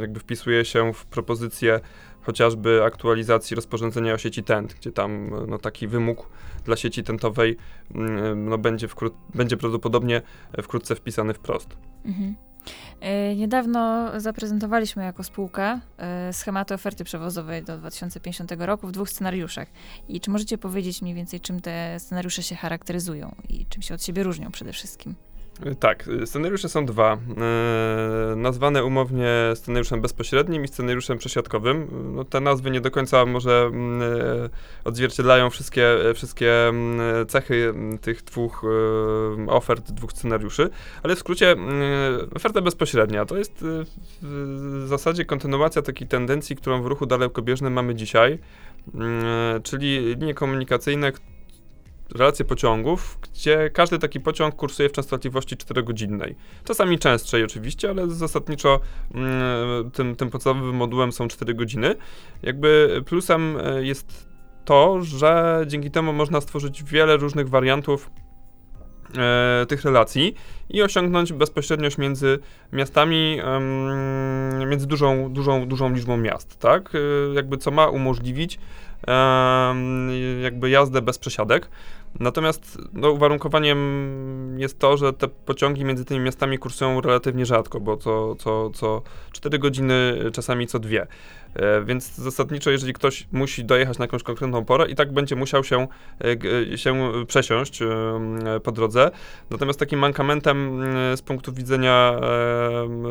jakby 0.00 0.20
wpisuje 0.20 0.64
się 0.64 0.92
w 0.92 1.06
propozycję 1.06 1.80
chociażby 2.22 2.84
aktualizacji 2.84 3.54
rozporządzenia 3.54 4.14
o 4.14 4.18
sieci 4.18 4.42
TENT, 4.42 4.74
gdzie 4.74 4.92
tam 4.92 5.30
no, 5.48 5.58
taki 5.58 5.88
wymóg 5.88 6.28
dla 6.64 6.76
sieci 6.76 7.02
tentowej 7.04 7.56
mm, 7.94 8.48
no, 8.48 8.58
będzie, 8.58 8.88
wkró- 8.88 9.10
będzie 9.34 9.56
prawdopodobnie 9.56 10.22
wkrótce 10.62 10.94
wpisany 10.94 11.34
wprost. 11.34 11.76
Mhm. 12.04 12.49
E, 13.00 13.36
niedawno 13.36 14.10
zaprezentowaliśmy 14.20 15.04
jako 15.04 15.24
spółka 15.24 15.80
e, 15.98 16.32
schematy 16.32 16.74
oferty 16.74 17.04
przewozowej 17.04 17.62
do 17.62 17.78
2050 17.78 18.52
roku 18.58 18.86
w 18.86 18.92
dwóch 18.92 19.10
scenariuszach. 19.10 19.68
I 20.08 20.20
czy 20.20 20.30
możecie 20.30 20.58
powiedzieć 20.58 21.02
mniej 21.02 21.14
więcej, 21.14 21.40
czym 21.40 21.60
te 21.60 22.00
scenariusze 22.00 22.42
się 22.42 22.54
charakteryzują 22.54 23.34
i 23.48 23.66
czym 23.66 23.82
się 23.82 23.94
od 23.94 24.04
siebie 24.04 24.22
różnią 24.22 24.50
przede 24.50 24.72
wszystkim? 24.72 25.14
Tak, 25.80 26.08
scenariusze 26.24 26.68
są 26.68 26.86
dwa. 26.86 27.12
E, 27.12 28.36
nazwane 28.36 28.84
umownie 28.84 29.28
scenariuszem 29.54 30.00
bezpośrednim 30.00 30.64
i 30.64 30.68
scenariuszem 30.68 31.18
przesiadkowym. 31.18 31.88
No, 32.14 32.24
te 32.24 32.40
nazwy 32.40 32.70
nie 32.70 32.80
do 32.80 32.90
końca 32.90 33.26
może 33.26 33.70
mm, 33.72 34.02
e, 34.02 34.48
odzwierciedlają 34.84 35.50
wszystkie, 35.50 35.96
wszystkie 36.14 36.68
mm, 36.68 37.26
cechy 37.26 37.74
tych 38.00 38.22
dwóch 38.22 38.62
e, 38.64 39.50
ofert, 39.50 39.90
dwóch 39.90 40.12
scenariuszy, 40.12 40.70
ale 41.02 41.16
w 41.16 41.18
skrócie 41.18 41.52
mm, 41.52 41.72
oferta 42.34 42.60
bezpośrednia 42.60 43.24
to 43.24 43.36
jest 43.38 43.64
w 44.22 44.84
zasadzie 44.86 45.24
kontynuacja 45.24 45.82
takiej 45.82 46.08
tendencji, 46.08 46.56
którą 46.56 46.82
w 46.82 46.86
ruchu 46.86 47.06
dalekobieżnym 47.06 47.72
mamy 47.72 47.94
dzisiaj, 47.94 48.38
czyli 49.62 50.16
linie 50.16 50.34
komunikacyjne, 50.34 51.12
relacje 52.12 52.44
pociągów, 52.44 53.18
gdzie 53.22 53.70
każdy 53.70 53.98
taki 53.98 54.20
pociąg 54.20 54.54
kursuje 54.54 54.88
w 54.88 54.92
częstotliwości 54.92 55.56
4-godzinnej. 55.56 56.34
Czasami 56.64 56.98
częstszej 56.98 57.44
oczywiście, 57.44 57.90
ale 57.90 58.08
zasadniczo 58.08 58.80
mm, 59.14 59.90
tym, 59.90 60.16
tym 60.16 60.30
podstawowym 60.30 60.76
modułem 60.76 61.12
są 61.12 61.28
4 61.28 61.54
godziny. 61.54 61.96
Jakby 62.42 63.02
plusem 63.06 63.56
e, 63.56 63.84
jest 63.84 64.28
to, 64.64 65.02
że 65.02 65.64
dzięki 65.66 65.90
temu 65.90 66.12
można 66.12 66.40
stworzyć 66.40 66.84
wiele 66.84 67.16
różnych 67.16 67.48
wariantów 67.48 68.10
e, 69.16 69.66
tych 69.66 69.84
relacji 69.84 70.34
i 70.70 70.82
osiągnąć 70.82 71.32
bezpośredniość 71.32 71.98
między 71.98 72.38
miastami, 72.72 73.40
między 74.66 74.86
dużą, 74.86 75.32
dużą, 75.32 75.68
dużą 75.68 75.94
liczbą 75.94 76.16
miast, 76.16 76.58
tak? 76.58 76.92
E, 76.94 77.34
jakby 77.34 77.56
co 77.56 77.70
ma 77.70 77.88
umożliwić 77.88 78.58
jakby 80.42 80.70
jazdę 80.70 81.02
bez 81.02 81.18
przesiadek. 81.18 81.68
Natomiast 82.20 82.78
no, 82.92 83.10
uwarunkowaniem 83.10 83.78
jest 84.58 84.78
to, 84.78 84.96
że 84.96 85.12
te 85.12 85.28
pociągi 85.28 85.84
między 85.84 86.04
tymi 86.04 86.20
miastami 86.20 86.58
kursują 86.58 87.00
relatywnie 87.00 87.46
rzadko, 87.46 87.80
bo 87.80 87.96
co, 87.96 88.34
co, 88.34 88.70
co 88.70 89.02
4 89.32 89.58
godziny, 89.58 90.16
czasami 90.32 90.66
co 90.66 90.78
dwie. 90.78 91.06
E, 91.54 91.84
więc 91.84 92.14
zasadniczo, 92.14 92.70
jeżeli 92.70 92.92
ktoś 92.92 93.28
musi 93.32 93.64
dojechać 93.64 93.98
na 93.98 94.04
jakąś 94.04 94.22
konkretną 94.22 94.64
porę, 94.64 94.90
i 94.90 94.94
tak 94.94 95.12
będzie 95.12 95.36
musiał 95.36 95.64
się, 95.64 95.86
e, 96.72 96.78
się 96.78 97.12
przesiąść 97.26 97.78
po 98.62 98.72
drodze. 98.72 99.10
Natomiast 99.50 99.78
takim 99.78 99.98
mankamentem 99.98 100.59
e, 101.12 101.16
z 101.16 101.22
punktu 101.22 101.52
widzenia 101.52 102.20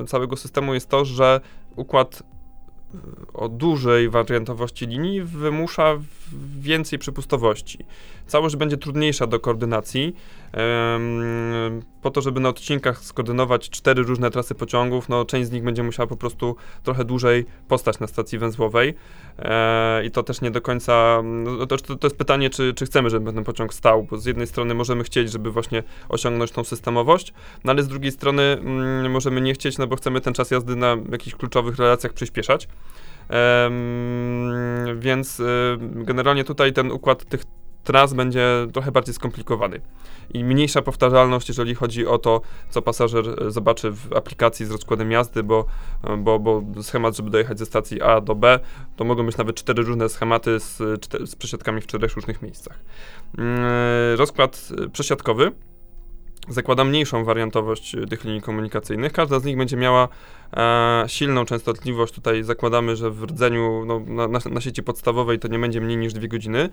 całego 0.08 0.38
systemu 0.38 0.74
jest 0.74 0.90
to, 0.90 1.06
że 1.06 1.42
układ 1.76 2.24
o 3.34 3.50
dużej 3.50 4.10
wariantowości 4.10 4.88
linii 4.88 5.22
wymusza 5.22 5.98
więcej 6.60 7.00
przepustowości. 7.00 7.86
Całość 8.30 8.56
będzie 8.56 8.78
trudniejsza 8.78 9.28
do 9.28 9.40
koordynacji. 9.40 10.16
Po 12.02 12.12
to, 12.12 12.22
żeby 12.22 12.40
na 12.40 12.50
odcinkach 12.50 13.00
skoordynować 13.00 13.70
cztery 13.70 14.04
różne 14.04 14.32
trasy 14.32 14.56
pociągów, 14.56 15.10
no 15.10 15.26
część 15.26 15.50
z 15.50 15.52
nich 15.52 15.64
będzie 15.64 15.84
musiała 15.84 16.08
po 16.08 16.18
prostu 16.18 16.56
trochę 16.84 17.06
dłużej 17.06 17.46
postać 17.68 18.00
na 18.00 18.08
stacji 18.08 18.38
węzłowej. 18.38 18.94
E, 19.40 20.06
I 20.06 20.12
to 20.12 20.24
też 20.24 20.42
nie 20.42 20.52
do 20.52 20.62
końca. 20.62 21.22
No 21.24 21.66
to, 21.66 21.78
to 21.78 22.08
jest 22.08 22.18
pytanie, 22.18 22.50
czy, 22.50 22.74
czy 22.74 22.86
chcemy, 22.86 23.10
żeby 23.10 23.34
ten 23.34 23.44
pociąg 23.44 23.74
stał, 23.74 24.04
bo 24.04 24.18
z 24.18 24.26
jednej 24.26 24.48
strony 24.48 24.74
możemy 24.74 25.04
chcieć, 25.04 25.32
żeby 25.32 25.52
właśnie 25.52 25.84
osiągnąć 26.10 26.52
tą 26.52 26.64
systemowość, 26.64 27.34
no 27.64 27.72
ale 27.72 27.84
z 27.84 27.88
drugiej 27.88 28.12
strony 28.12 28.44
mm, 28.44 29.12
możemy 29.12 29.42
nie 29.42 29.54
chcieć, 29.54 29.78
no 29.78 29.88
bo 29.88 29.96
chcemy 29.96 30.22
ten 30.22 30.34
czas 30.34 30.52
jazdy 30.52 30.76
na 30.76 30.98
jakichś 31.12 31.36
kluczowych 31.36 31.78
relacjach 31.78 32.14
przyspieszać. 32.14 32.68
Um, 33.30 35.00
więc 35.00 35.40
y, 35.40 35.44
generalnie 35.80 36.44
tutaj 36.44 36.74
ten 36.74 36.92
układ 36.92 37.26
tych 37.26 37.44
tras 37.90 38.14
będzie 38.14 38.68
trochę 38.74 38.92
bardziej 38.92 39.14
skomplikowany 39.14 39.82
i 40.34 40.44
mniejsza 40.44 40.82
powtarzalność, 40.82 41.48
jeżeli 41.48 41.76
chodzi 41.76 42.08
o 42.08 42.18
to, 42.18 42.42
co 42.70 42.82
pasażer 42.82 43.26
e, 43.48 43.52
zobaczy 43.52 43.92
w 43.92 44.14
aplikacji 44.14 44.66
z 44.66 44.72
rozkładem 44.72 45.12
jazdy, 45.12 45.44
bo, 45.44 45.66
e, 46.04 46.18
bo, 46.18 46.40
bo 46.40 46.84
schemat, 46.84 47.18
żeby 47.18 47.30
dojechać 47.30 47.60
ze 47.60 47.66
stacji 47.66 48.02
A 48.02 48.22
do 48.22 48.36
B, 48.36 48.60
to 48.96 49.04
mogą 49.04 49.26
być 49.26 49.38
nawet 49.38 49.56
cztery 49.56 49.84
różne 49.84 50.10
schematy 50.10 50.60
z, 50.60 50.78
z 51.30 51.36
przesiadkami 51.36 51.82
w 51.82 51.88
czterech 51.88 52.16
różnych 52.16 52.42
miejscach. 52.42 52.80
Mm, 53.38 53.60
e, 53.64 54.16
rozkład 54.16 54.70
przesiadkowy 54.94 55.52
zakłada 56.50 56.84
mniejszą 56.84 57.24
wariantowość 57.24 57.96
tych 58.10 58.24
linii 58.24 58.42
komunikacyjnych. 58.42 59.14
Każda 59.14 59.40
z 59.40 59.44
nich 59.44 59.58
będzie 59.58 59.78
miała 59.78 60.08
e, 60.58 61.04
silną 61.08 61.46
częstotliwość. 61.46 62.14
Tutaj 62.14 62.44
zakładamy, 62.44 62.96
że 62.96 63.12
w 63.12 63.24
rdzeniu 63.24 63.84
no, 63.86 64.00
na, 64.00 64.28
na, 64.28 64.40
na, 64.50 64.62
sieci 64.62 64.84
podstawowej 64.84 65.40
to 65.40 65.48
nie 65.48 65.60
będzie 65.60 65.82
mniej 65.82 65.98
niż 65.98 66.14
2 66.14 66.28
godziny. 66.28 66.70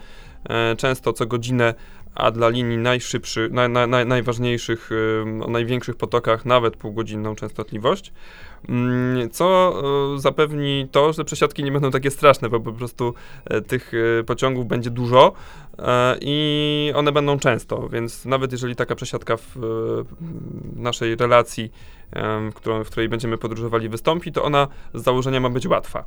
E, 0.48 0.76
często 0.76 1.12
co 1.12 1.26
godzinę, 1.26 1.74
a 2.14 2.30
dla 2.30 2.48
linii 2.48 2.78
najszybszych, 2.78 3.52
na, 3.52 3.68
na, 3.68 4.04
najważniejszych, 4.04 4.90
e, 5.40 5.44
o 5.44 5.50
największych 5.50 5.96
potokach 5.96 6.44
nawet 6.44 6.76
półgodzinną 6.76 7.34
częstotliwość. 7.34 8.12
Mm, 8.68 9.30
co 9.30 9.74
e, 10.14 10.18
zapewni 10.20 10.88
to, 10.90 11.12
że 11.12 11.24
przesiadki 11.24 11.64
nie 11.64 11.72
będą 11.72 11.90
takie 11.90 12.10
straszne, 12.10 12.48
bo 12.48 12.60
po 12.60 12.72
prostu 12.72 13.14
e, 13.44 13.60
tych 13.60 13.92
e, 14.20 14.24
pociągów 14.24 14.66
będzie 14.66 14.90
dużo 14.90 15.32
i 16.20 16.92
one 16.94 17.12
będą 17.12 17.38
często, 17.38 17.88
więc 17.88 18.24
nawet 18.24 18.52
jeżeli 18.52 18.76
taka 18.76 18.94
przesiadka 18.94 19.36
w 19.36 19.56
naszej 20.76 21.16
relacji, 21.16 21.72
którą, 22.54 22.84
w 22.84 22.90
której 22.90 23.08
będziemy 23.08 23.38
podróżowali, 23.38 23.88
wystąpi, 23.88 24.32
to 24.32 24.42
ona 24.42 24.68
z 24.94 25.02
założenia 25.02 25.40
ma 25.40 25.50
być 25.50 25.66
łatwa. 25.66 26.04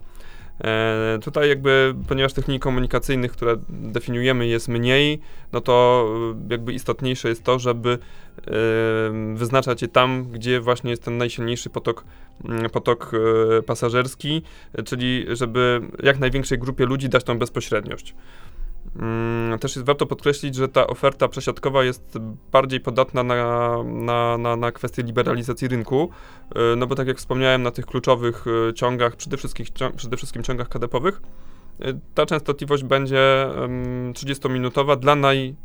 E, 0.63 1.19
tutaj 1.21 1.49
jakby, 1.49 1.95
ponieważ 2.07 2.33
tych 2.33 2.47
linii 2.47 2.59
komunikacyjnych, 2.59 3.31
które 3.31 3.55
definiujemy 3.69 4.47
jest 4.47 4.67
mniej, 4.67 5.19
no 5.53 5.61
to 5.61 6.05
e, 6.49 6.51
jakby 6.51 6.73
istotniejsze 6.73 7.29
jest 7.29 7.43
to, 7.43 7.59
żeby 7.59 7.89
e, 8.37 8.51
wyznaczać 9.35 9.81
je 9.81 9.87
tam, 9.87 10.25
gdzie 10.31 10.59
właśnie 10.59 10.89
jest 10.89 11.03
ten 11.03 11.17
najsilniejszy 11.17 11.69
potok, 11.69 12.03
mm, 12.45 12.69
potok 12.69 13.11
e, 13.59 13.61
pasażerski, 13.61 14.41
czyli 14.85 15.25
żeby 15.31 15.81
jak 16.03 16.19
największej 16.19 16.59
grupie 16.59 16.85
ludzi 16.85 17.09
dać 17.09 17.23
tą 17.23 17.39
bezpośredniość. 17.39 18.15
Mm, 18.95 19.59
też 19.59 19.75
jest 19.75 19.85
warto 19.85 20.05
podkreślić, 20.05 20.55
że 20.55 20.67
ta 20.67 20.87
oferta 20.87 21.27
przesiadkowa 21.27 21.83
jest 21.83 22.17
bardziej 22.51 22.79
podatna 22.79 23.23
na, 23.23 23.83
na, 23.83 24.37
na, 24.37 24.55
na 24.55 24.71
kwestię 24.71 25.03
liberalizacji 25.03 25.67
rynku, 25.67 26.09
y, 26.73 26.75
no 26.75 26.87
bo 26.87 26.95
tak 26.95 27.07
jak 27.07 27.17
wspomniałem, 27.17 27.63
na 27.63 27.71
tych 27.71 27.85
kluczowych 27.85 28.45
y, 28.69 28.73
ciągach, 28.73 29.15
przede 29.15 29.37
wszystkim, 29.37 29.65
przede 29.95 30.17
wszystkim 30.17 30.43
ciągach 30.43 30.69
kadepowych, 30.69 31.21
y, 31.81 31.99
ta 32.15 32.25
częstotliwość 32.25 32.83
będzie 32.83 33.47
30-minutowa 34.13 34.97
dla 34.99 35.15
naj, 35.15 35.55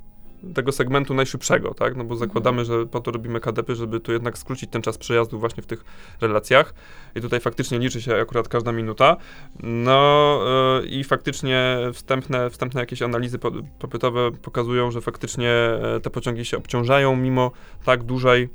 tego 0.55 0.73
segmentu 0.73 1.15
najszybszego, 1.15 1.75
tak? 1.75 1.97
No 1.97 2.05
bo 2.05 2.17
zakładamy, 2.17 2.61
mhm. 2.61 2.81
że 2.81 2.87
po 2.87 3.01
to 3.01 3.11
robimy 3.11 3.41
KDP, 3.41 3.75
żeby 3.75 4.01
tu 4.01 4.13
jednak 4.13 4.39
skrócić 4.39 4.71
ten 4.71 4.83
czas 4.83 4.99
przejazdu 4.99 5.39
właśnie 5.39 5.63
w 5.63 5.67
tych 5.67 5.85
relacjach. 6.21 6.75
I 7.15 7.21
tutaj 7.21 7.41
faktycznie 7.41 7.79
liczy 7.79 8.03
się 8.03 8.17
akurat 8.17 8.49
każda 8.49 8.73
minuta. 8.73 9.17
No 9.63 10.41
yy, 10.83 10.89
i 10.89 11.05
faktycznie 11.05 11.79
wstępne, 11.93 12.51
wstępne 12.51 12.81
jakieś 12.81 13.03
analizy 13.03 13.39
popytowe 13.79 14.31
pokazują, 14.31 14.91
że 14.91 15.01
faktycznie 15.01 15.79
yy, 15.95 16.01
te 16.01 16.11
pociągi 16.11 16.45
się 16.45 16.57
obciążają 16.57 17.17
mimo 17.17 17.51
tak 17.85 18.03
dużej 18.03 18.49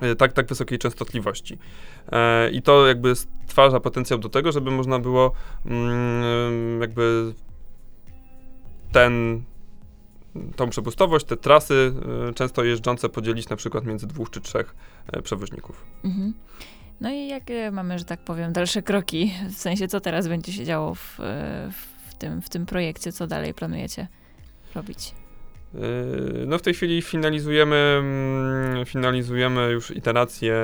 e, 0.00 0.16
tak, 0.16 0.32
tak 0.32 0.46
wysokiej 0.46 0.78
częstotliwości. 0.78 1.58
E, 2.12 2.50
I 2.50 2.62
to 2.62 2.86
jakby 2.86 3.14
stwarza 3.16 3.80
potencjał 3.80 4.18
do 4.18 4.28
tego, 4.28 4.52
żeby 4.52 4.70
można 4.70 4.98
było 4.98 5.32
mm, 5.66 6.80
jakby 6.80 7.34
ten 8.92 9.42
tą 10.56 10.70
przepustowość, 10.70 11.26
te 11.26 11.36
trasy 11.36 11.92
y, 12.30 12.34
często 12.34 12.64
jeżdżące 12.64 13.08
podzielić 13.08 13.48
na 13.48 13.56
przykład 13.56 13.84
między 13.84 14.06
dwóch 14.06 14.30
czy 14.30 14.40
trzech 14.40 14.74
e, 15.12 15.22
przewoźników. 15.22 15.84
Mhm. 16.04 16.34
No 17.00 17.10
i 17.10 17.28
jakie 17.28 17.70
mamy, 17.70 17.98
że 17.98 18.04
tak 18.04 18.20
powiem, 18.20 18.52
dalsze 18.52 18.82
kroki? 18.82 19.34
W 19.50 19.54
sensie, 19.54 19.88
co 19.88 20.00
teraz 20.00 20.28
będzie 20.28 20.52
się 20.52 20.64
działo 20.64 20.94
w, 20.94 21.20
e, 21.20 21.70
w, 22.08 22.14
tym, 22.14 22.42
w 22.42 22.48
tym 22.48 22.66
projekcie? 22.66 23.12
Co 23.12 23.26
dalej 23.26 23.54
planujecie 23.54 24.06
robić? 24.74 25.14
E, 25.74 25.78
no 26.46 26.58
w 26.58 26.62
tej 26.62 26.74
chwili 26.74 27.02
finalizujemy, 27.02 27.76
mm, 27.76 28.86
finalizujemy 28.86 29.70
już 29.70 29.90
iterację 29.90 30.54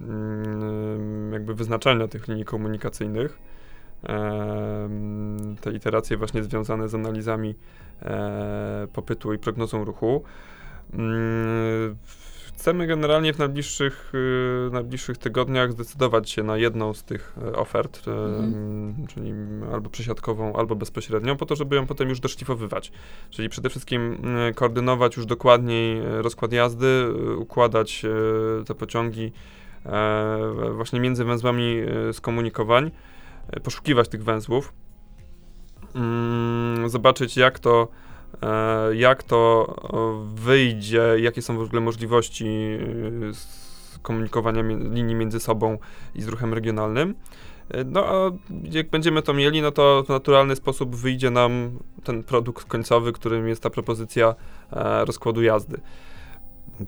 mm, 0.00 1.32
jakby 1.32 1.54
wyznaczania 1.54 2.08
tych 2.08 2.28
linii 2.28 2.44
komunikacyjnych. 2.44 3.38
Te 5.64 5.72
iteracje 5.72 6.16
właśnie 6.16 6.42
związane 6.42 6.88
z 6.88 6.94
analizami 6.94 7.54
E, 8.02 8.86
popytu 8.92 9.32
i 9.32 9.38
prognozą 9.38 9.84
ruchu. 9.84 10.22
Mm, 10.92 11.96
chcemy 12.48 12.86
generalnie 12.86 13.32
w 13.32 13.38
najbliższych, 13.38 14.12
y, 14.14 14.70
najbliższych 14.72 15.18
tygodniach 15.18 15.72
zdecydować 15.72 16.30
się 16.30 16.42
na 16.42 16.56
jedną 16.56 16.94
z 16.94 17.04
tych 17.04 17.36
e, 17.42 17.52
ofert, 17.52 18.08
e, 18.08 18.10
mhm. 18.10 19.06
czyli 19.06 19.32
albo 19.72 19.90
przesiadkową, 19.90 20.56
albo 20.56 20.76
bezpośrednią, 20.76 21.36
po 21.36 21.46
to, 21.46 21.56
żeby 21.56 21.76
ją 21.76 21.86
potem 21.86 22.08
już 22.08 22.20
doszlifowywać. 22.20 22.92
Czyli 23.30 23.48
przede 23.48 23.70
wszystkim 23.70 24.18
mm, 24.22 24.54
koordynować 24.54 25.16
już 25.16 25.26
dokładniej 25.26 26.02
rozkład 26.04 26.52
jazdy, 26.52 27.06
układać 27.38 28.02
te 28.66 28.74
pociągi 28.74 29.32
właśnie 30.72 31.00
między 31.00 31.24
węzłami 31.24 31.76
skomunikowań, 32.12 32.90
poszukiwać 33.62 34.08
tych 34.08 34.24
węzłów 34.24 34.72
mm, 35.94 36.88
zobaczyć 36.88 37.36
jak 37.36 37.58
to, 37.58 37.88
e, 38.42 38.96
jak 38.96 39.22
to 39.22 39.66
wyjdzie, 40.34 41.02
jakie 41.18 41.42
są 41.42 41.56
w 41.56 41.60
ogóle 41.60 41.80
możliwości 41.80 42.46
e, 42.46 44.00
komunikowania 44.02 44.62
linii 44.90 45.14
między 45.14 45.40
sobą 45.40 45.78
i 46.14 46.22
z 46.22 46.28
ruchem 46.28 46.54
regionalnym. 46.54 47.14
E, 47.68 47.84
no 47.84 48.06
a 48.06 48.30
jak 48.62 48.90
będziemy 48.90 49.22
to 49.22 49.34
mieli, 49.34 49.62
no 49.62 49.70
to 49.70 50.04
w 50.06 50.08
naturalny 50.08 50.56
sposób 50.56 50.96
wyjdzie 50.96 51.30
nam 51.30 51.78
ten 52.04 52.22
produkt 52.22 52.64
końcowy, 52.64 53.12
którym 53.12 53.48
jest 53.48 53.62
ta 53.62 53.70
propozycja 53.70 54.34
e, 54.72 55.04
rozkładu 55.04 55.42
jazdy. 55.42 55.80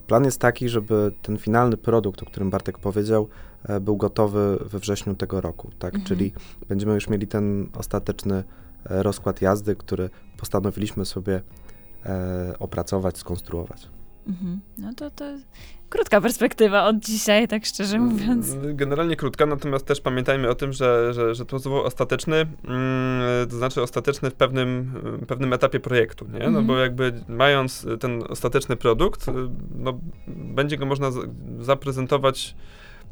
Plan 0.07 0.25
jest 0.25 0.41
taki, 0.41 0.69
żeby 0.69 1.13
ten 1.23 1.39
finalny 1.39 1.77
produkt, 1.77 2.23
o 2.23 2.27
którym 2.27 2.51
Bartek 2.51 2.79
powiedział, 2.79 3.29
e, 3.65 3.81
był 3.81 3.97
gotowy 3.97 4.59
we 4.61 4.79
wrześniu 4.79 5.15
tego 5.15 5.41
roku, 5.41 5.71
tak? 5.79 5.95
Mhm. 5.95 6.05
Czyli 6.09 6.33
będziemy 6.69 6.95
już 6.95 7.09
mieli 7.09 7.27
ten 7.27 7.69
ostateczny 7.79 8.37
E, 8.37 8.45
rozkład 8.89 9.43
jazdy, 9.43 9.76
który 9.76 10.11
postanowiliśmy 10.37 11.05
sobie 11.05 11.43
e, 12.07 12.55
opracować, 12.59 13.18
skonstruować. 13.18 13.89
Mhm. 14.28 14.61
No 14.78 14.93
to, 14.95 15.11
to 15.11 15.24
krótka 15.89 16.20
perspektywa 16.20 16.84
od 16.84 16.99
dzisiaj, 16.99 17.49
tak 17.49 17.64
szczerze 17.64 17.99
mówiąc. 17.99 18.53
Mm, 18.53 18.76
generalnie 18.76 19.16
krótka, 19.16 19.47
natomiast 19.47 19.87
też 19.87 20.01
pamiętajmy 20.01 20.49
o 20.49 20.55
tym, 20.55 20.72
że, 20.72 21.14
że, 21.14 21.34
że 21.34 21.47
to 21.47 21.59
słowo 21.59 21.84
ostateczny, 21.84 22.37
mm, 22.37 23.49
to 23.51 23.57
znaczy 23.57 23.82
ostateczny 23.82 24.30
w 24.30 24.34
pewnym, 24.34 24.93
pewnym 25.28 25.53
etapie 25.53 25.80
projektu, 25.80 26.24
nie? 26.24 26.39
No 26.39 26.47
mhm. 26.47 26.66
bo 26.66 26.78
jakby 26.78 27.12
mając 27.28 27.87
ten 28.01 28.22
ostateczny 28.28 28.76
produkt, 28.76 29.26
no, 29.74 30.01
będzie 30.28 30.76
go 30.76 30.87
można 30.87 31.11
zaprezentować 31.61 32.55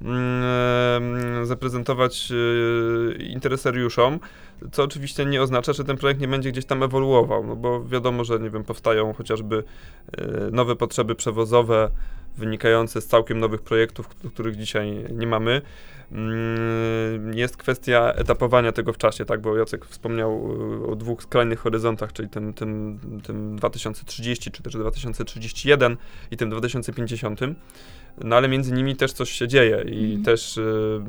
Mm, 0.02 1.46
zaprezentować 1.46 2.32
e, 2.32 3.22
interesariuszom, 3.22 4.20
co 4.72 4.82
oczywiście 4.82 5.26
nie 5.26 5.42
oznacza, 5.42 5.72
że 5.72 5.84
ten 5.84 5.96
projekt 5.96 6.20
nie 6.20 6.28
będzie 6.28 6.52
gdzieś 6.52 6.64
tam 6.64 6.82
ewoluował, 6.82 7.46
no 7.46 7.56
bo 7.56 7.84
wiadomo, 7.84 8.24
że 8.24 8.38
nie 8.38 8.50
wiem, 8.50 8.64
powstają 8.64 9.12
chociażby 9.12 9.64
e, 10.18 10.50
nowe 10.52 10.76
potrzeby 10.76 11.14
przewozowe 11.14 11.90
wynikające 12.36 13.00
z 13.00 13.06
całkiem 13.06 13.40
nowych 13.40 13.62
projektów, 13.62 14.08
których 14.08 14.56
dzisiaj 14.56 15.04
nie 15.12 15.26
mamy. 15.26 15.62
Mm, 16.12 17.34
jest 17.34 17.56
kwestia 17.56 18.12
etapowania 18.12 18.72
tego 18.72 18.92
w 18.92 18.98
czasie, 18.98 19.24
tak, 19.24 19.40
bo 19.40 19.56
Jacek 19.56 19.86
wspomniał 19.86 20.30
e, 20.82 20.86
o 20.86 20.96
dwóch 20.96 21.22
skrajnych 21.22 21.60
horyzontach, 21.60 22.12
czyli 22.12 22.28
tym, 22.28 22.54
tym, 22.54 22.98
tym 23.22 23.56
2030 23.56 24.50
czy 24.50 24.62
też 24.62 24.72
2031 24.72 25.96
i 26.30 26.36
tym 26.36 26.50
2050. 26.50 27.40
No 28.18 28.36
ale 28.36 28.48
między 28.48 28.72
nimi 28.72 28.96
też 28.96 29.12
coś 29.12 29.30
się 29.30 29.48
dzieje 29.48 29.84
i 29.86 30.10
mm. 30.10 30.24
też 30.24 30.56
y, 30.56 31.00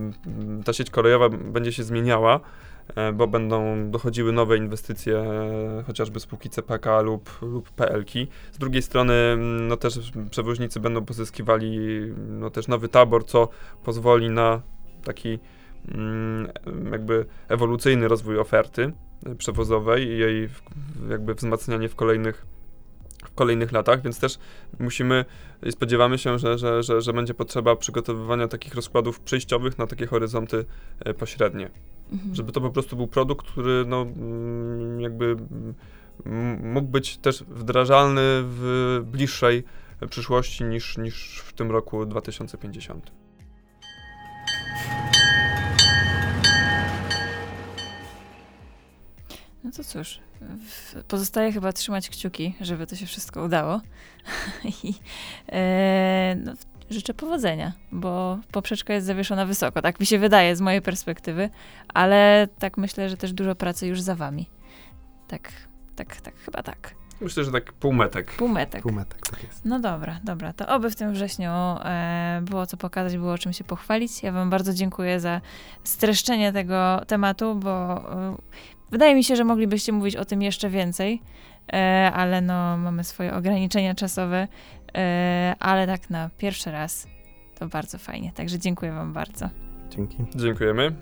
ta 0.65 0.73
sieć 0.73 0.89
kolejowa 0.89 1.29
będzie 1.29 1.71
się 1.71 1.83
zmieniała, 1.83 2.39
bo 3.13 3.27
będą 3.27 3.91
dochodziły 3.91 4.31
nowe 4.31 4.57
inwestycje, 4.57 5.23
y, 5.79 5.83
chociażby 5.83 6.19
spółki 6.19 6.49
CPK 6.49 7.01
lub, 7.01 7.41
lub 7.41 7.71
PLK. 7.71 8.09
Z 8.51 8.57
drugiej 8.57 8.81
strony, 8.81 9.13
no 9.37 9.77
też 9.77 10.11
przewoźnicy 10.29 10.79
będą 10.79 11.05
pozyskiwali 11.05 11.79
no 12.27 12.49
też 12.49 12.67
nowy 12.67 12.89
tabor, 12.89 13.25
co 13.25 13.49
pozwoli 13.83 14.29
na 14.29 14.61
taki 15.03 15.39
mm, 15.87 16.47
jakby 16.91 17.25
ewolucyjny 17.47 18.07
rozwój 18.07 18.39
oferty 18.39 18.91
przewozowej 19.37 20.07
i 20.07 20.17
jej 20.17 20.49
jakby 21.09 21.33
wzmacnianie 21.33 21.89
w 21.89 21.95
kolejnych 21.95 22.45
w 23.25 23.35
kolejnych 23.35 23.71
latach, 23.71 24.01
więc 24.01 24.19
też 24.19 24.39
musimy 24.79 25.25
i 25.63 25.71
spodziewamy 25.71 26.17
się, 26.17 26.39
że, 26.39 26.57
że, 26.57 26.83
że, 26.83 27.01
że 27.01 27.13
będzie 27.13 27.33
potrzeba 27.33 27.75
przygotowywania 27.75 28.47
takich 28.47 28.75
rozkładów 28.75 29.19
przejściowych 29.19 29.77
na 29.77 29.87
takie 29.87 30.07
horyzonty 30.07 30.65
e, 30.99 31.13
pośrednie. 31.13 31.69
Mhm. 32.15 32.35
Żeby 32.35 32.51
to 32.51 32.61
po 32.61 32.69
prostu 32.69 32.95
był 32.95 33.07
produkt, 33.07 33.47
który 33.47 33.85
no, 33.87 34.01
mm, 34.01 35.01
jakby 35.01 35.35
mógł 36.63 36.87
być 36.87 37.17
też 37.17 37.43
wdrażalny 37.43 38.21
w 38.25 39.01
bliższej 39.05 39.63
przyszłości 40.09 40.63
niż, 40.63 40.97
niż 40.97 41.43
w 41.45 41.53
tym 41.53 41.71
roku 41.71 42.05
2050. 42.05 43.11
No 49.63 49.71
to 49.71 49.83
cóż, 49.83 50.19
pozostaje 51.07 51.51
chyba 51.51 51.73
trzymać 51.73 52.09
kciuki, 52.09 52.55
żeby 52.61 52.87
to 52.87 52.95
się 52.95 53.05
wszystko 53.05 53.43
udało. 53.43 53.81
I 54.83 54.93
e, 55.51 56.35
no, 56.43 56.53
życzę 56.89 57.13
powodzenia, 57.13 57.73
bo 57.91 58.39
poprzeczka 58.51 58.93
jest 58.93 59.07
zawieszona 59.07 59.45
wysoko, 59.45 59.81
tak 59.81 59.99
mi 59.99 60.05
się 60.05 60.19
wydaje 60.19 60.55
z 60.55 60.61
mojej 60.61 60.81
perspektywy, 60.81 61.49
ale 61.93 62.47
tak 62.59 62.77
myślę, 62.77 63.09
że 63.09 63.17
też 63.17 63.33
dużo 63.33 63.55
pracy 63.55 63.87
już 63.87 64.01
za 64.01 64.15
wami. 64.15 64.49
Tak, 65.27 65.51
tak, 65.95 66.21
tak, 66.21 66.35
chyba 66.35 66.63
tak. 66.63 66.95
Myślę, 67.21 67.43
że 67.43 67.51
tak 67.51 67.73
półmetek. 67.73 68.31
Półmetek. 68.31 68.81
Półmetek, 68.81 69.21
tak 69.29 69.43
jest. 69.43 69.65
No 69.65 69.79
dobra, 69.79 70.19
dobra. 70.23 70.53
To 70.53 70.67
oby 70.67 70.89
w 70.89 70.95
tym 70.95 71.13
wrześniu 71.13 71.49
e, 71.49 72.41
było 72.43 72.65
co 72.65 72.77
pokazać, 72.77 73.17
było 73.17 73.37
czym 73.37 73.53
się 73.53 73.63
pochwalić. 73.63 74.23
Ja 74.23 74.31
wam 74.31 74.49
bardzo 74.49 74.73
dziękuję 74.73 75.19
za 75.19 75.41
streszczenie 75.83 76.53
tego 76.53 77.01
tematu, 77.07 77.55
bo 77.55 77.97
e, 78.11 78.35
Wydaje 78.91 79.15
mi 79.15 79.23
się, 79.23 79.35
że 79.35 79.43
moglibyście 79.43 79.91
mówić 79.91 80.15
o 80.15 80.25
tym 80.25 80.41
jeszcze 80.41 80.69
więcej, 80.69 81.21
e, 81.73 82.11
ale 82.13 82.41
no, 82.41 82.77
mamy 82.77 83.03
swoje 83.03 83.33
ograniczenia 83.33 83.95
czasowe, 83.95 84.47
E, 84.93 85.55
ale 85.59 85.87
tak 85.87 86.09
na 86.09 86.29
pierwszy 86.37 86.71
raz 86.71 87.07
to 87.59 87.67
bardzo 87.67 87.97
fajnie. 87.97 88.31
Także 88.31 88.59
dziękuję 88.59 88.91
Wam 88.91 89.13
bardzo. 89.13 89.49
Dzięki. 89.89 90.17
Dziękujemy. 90.35 90.95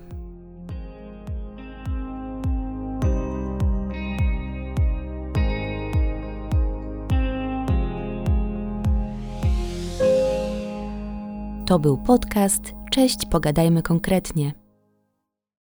To 11.66 11.78
był 11.78 11.98
podcast 11.98 12.72
Cześć, 12.90 13.26
pogadajmy 13.26 13.82
konkretnie. 13.82 14.63